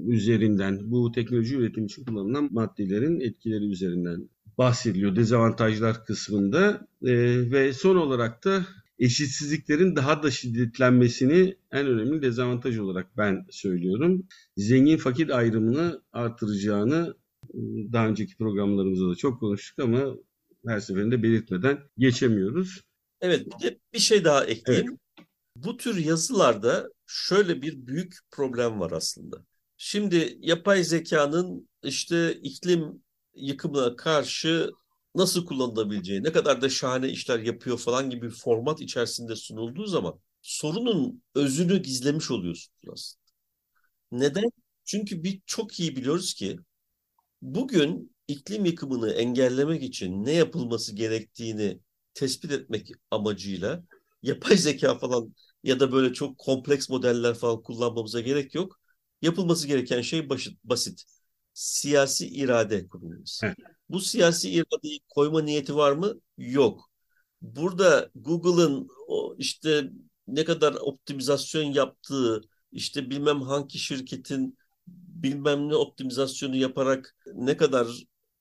üzerinden 0.07 0.91
bu 0.91 1.13
teknoloji 1.13 1.57
üretimi 1.57 1.87
için 1.87 2.05
kullanılan 2.05 2.49
maddelerin 2.53 3.21
etkileri 3.21 3.65
üzerinden 3.65 4.29
bahsediliyor 4.59 5.17
dezavantajlar 5.17 6.05
kısmında 6.05 6.89
e, 7.03 7.13
ve 7.51 7.73
son 7.73 7.97
olarak 7.97 8.45
da 8.45 8.67
eşitsizliklerin 8.99 9.97
daha 9.97 10.23
da 10.23 10.31
şiddetlenmesini 10.31 11.57
en 11.71 11.87
önemli 11.87 12.23
dezavantaj 12.23 12.79
olarak 12.79 13.17
ben 13.17 13.47
söylüyorum. 13.51 14.27
Zengin 14.57 14.97
fakir 14.97 15.29
ayrımını 15.29 16.03
artıracağını 16.13 17.15
daha 17.93 18.09
önceki 18.09 18.37
programlarımızda 18.37 19.11
da 19.11 19.15
çok 19.15 19.41
konuştuk 19.41 19.79
ama 19.79 20.15
her 20.67 20.81
seferinde 20.81 21.23
belirtmeden 21.23 21.79
geçemiyoruz. 21.99 22.81
Evet 23.21 23.47
bir 23.47 23.67
de 23.67 23.79
bir 23.93 23.99
şey 23.99 24.25
daha 24.25 24.45
ekleyeyim. 24.45 24.89
Evet. 24.89 25.29
Bu 25.57 25.77
tür 25.77 25.97
yazılarda 25.97 26.91
şöyle 27.07 27.63
bir 27.63 27.87
büyük 27.87 28.15
problem 28.31 28.81
var 28.81 28.91
aslında. 28.91 29.45
Şimdi 29.77 30.39
yapay 30.41 30.85
zekanın 30.85 31.69
işte 31.83 32.33
iklim 32.43 33.03
yıkımına 33.35 33.97
karşı 33.97 34.71
nasıl 35.15 35.47
kullanılabileceği, 35.47 36.23
ne 36.25 36.33
kadar 36.33 36.63
da 36.63 36.69
şahane 36.69 37.09
işler 37.09 37.39
yapıyor 37.39 37.79
falan 37.79 38.11
gibi 38.11 38.27
bir 38.27 38.31
format 38.35 38.81
içerisinde 38.81 39.37
sunulduğu 39.37 39.87
zaman 39.87 40.21
sorunun 40.43 41.23
özünü 41.35 41.83
gizlemiş 41.83 42.31
oluyorsunuz 42.31 42.71
aslında. 42.93 43.25
Neden? 44.13 44.51
Çünkü 44.85 45.23
bir 45.25 45.43
çok 45.47 45.81
iyi 45.81 45.97
biliyoruz 45.97 46.35
ki 46.35 46.59
bugün 47.43 48.17
iklim 48.29 48.65
yıkımını 48.65 49.13
engellemek 49.13 49.83
için 49.83 50.25
ne 50.25 50.33
yapılması 50.33 50.97
gerektiğini 50.97 51.81
tespit 52.15 52.53
etmek 52.53 52.91
amacıyla 53.11 53.85
yapay 54.23 54.57
zeka 54.57 54.99
falan 54.99 55.35
ya 55.65 55.81
da 55.81 55.93
böyle 55.93 56.13
çok 56.15 56.39
kompleks 56.39 56.89
modeller 56.91 57.35
falan 57.35 57.63
kullanmamıza 57.63 58.21
gerek 58.21 58.55
yok. 58.55 58.81
Yapılması 59.23 59.67
gereken 59.69 60.01
şey 60.03 60.29
basit. 60.65 61.05
Siyasi 61.55 62.29
irade 62.29 62.89
kurulması. 62.89 63.47
Evet. 63.47 63.57
Bu 63.89 64.01
siyasi 64.01 64.51
iradeyi 64.51 65.01
koyma 65.09 65.43
niyeti 65.43 65.77
var 65.77 65.93
mı? 65.93 66.15
Yok. 66.39 66.91
Burada 67.43 68.11
Google'ın 68.15 68.89
işte 69.39 69.91
ne 70.29 70.45
kadar 70.45 70.75
optimizasyon 70.75 71.63
yaptığı, 71.63 72.43
işte 72.73 73.11
bilmem 73.11 73.43
hangi 73.43 73.79
şirketin 73.79 74.59
bilmem 74.87 75.69
ne 75.69 75.75
optimizasyonu 75.75 76.57
yaparak 76.57 77.17
ne 77.35 77.57
kadar 77.57 77.89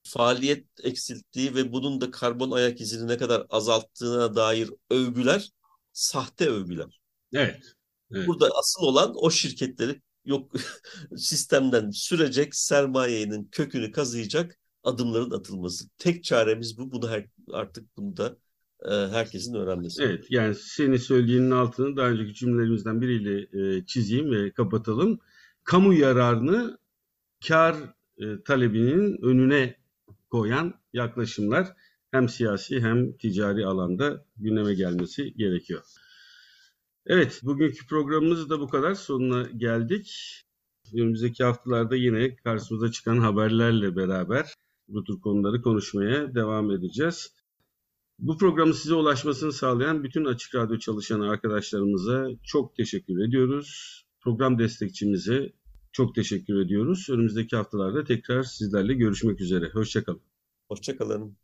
faaliyet 0.03 0.67
eksilttiği 0.83 1.55
ve 1.55 1.73
bunun 1.73 2.01
da 2.01 2.11
karbon 2.11 2.51
ayak 2.51 2.81
izini 2.81 3.07
ne 3.07 3.17
kadar 3.17 3.45
azalttığına 3.49 4.35
dair 4.35 4.69
övgüler 4.89 5.49
sahte 5.93 6.49
övgüler. 6.49 7.01
Evet. 7.33 7.61
Evet. 8.11 8.27
Burada 8.27 8.49
asıl 8.59 8.83
olan 8.83 9.13
o 9.15 9.31
şirketleri 9.31 10.01
yok 10.25 10.51
sistemden 11.15 11.89
sürecek 11.91 12.55
sermayenin 12.55 13.49
kökünü 13.51 13.91
kazıyacak 13.91 14.57
adımların 14.83 15.31
atılması. 15.31 15.85
Tek 15.97 16.23
çaremiz 16.23 16.77
bu. 16.77 16.91
Bunu 16.91 17.09
her, 17.09 17.25
artık 17.51 17.97
bunu 17.97 18.17
da 18.17 18.37
e, 18.85 18.91
herkesin 18.91 19.53
öğrenmesi. 19.53 20.03
Evet 20.03 20.25
yani 20.29 20.55
senin 20.55 20.97
söylediğinin 20.97 21.51
altını 21.51 21.97
daha 21.97 22.09
önceki 22.09 22.33
cümlelerimizden 22.33 23.01
biriyle 23.01 23.47
e, 23.59 23.85
çizeyim 23.85 24.31
ve 24.31 24.51
kapatalım. 24.51 25.19
Kamu 25.63 25.93
yararını 25.93 26.77
kar 27.47 27.75
e, 28.17 28.43
talebinin 28.45 29.17
önüne 29.21 29.75
koyan 30.29 30.73
yaklaşımlar 30.93 31.73
hem 32.11 32.29
siyasi 32.29 32.81
hem 32.81 33.17
ticari 33.17 33.65
alanda 33.65 34.25
gündeme 34.37 34.73
gelmesi 34.73 35.33
gerekiyor. 35.33 35.83
Evet, 37.07 37.39
bugünkü 37.43 37.87
programımız 37.87 38.49
da 38.49 38.59
bu 38.59 38.67
kadar. 38.67 38.93
Sonuna 38.93 39.49
geldik. 39.57 40.39
Önümüzdeki 40.93 41.43
haftalarda 41.43 41.95
yine 41.95 42.35
karşımıza 42.35 42.91
çıkan 42.91 43.17
haberlerle 43.17 43.95
beraber 43.95 44.53
bu 44.87 45.03
tür 45.03 45.21
konuları 45.21 45.61
konuşmaya 45.61 46.35
devam 46.35 46.71
edeceğiz. 46.71 47.33
Bu 48.19 48.37
programın 48.37 48.71
size 48.71 48.93
ulaşmasını 48.95 49.53
sağlayan 49.53 50.03
bütün 50.03 50.25
Açık 50.25 50.55
Radyo 50.55 50.77
çalışan 50.77 51.21
arkadaşlarımıza 51.21 52.27
çok 52.43 52.75
teşekkür 52.75 53.27
ediyoruz. 53.27 54.01
Program 54.21 54.59
destekçimize 54.59 55.53
çok 55.91 56.15
teşekkür 56.15 56.65
ediyoruz. 56.65 57.07
Önümüzdeki 57.09 57.55
haftalarda 57.55 58.03
tekrar 58.03 58.43
sizlerle 58.43 58.93
görüşmek 58.93 59.41
üzere. 59.41 59.69
Hoşçakalın. 59.69 60.21
Hoşçakalın. 60.67 61.42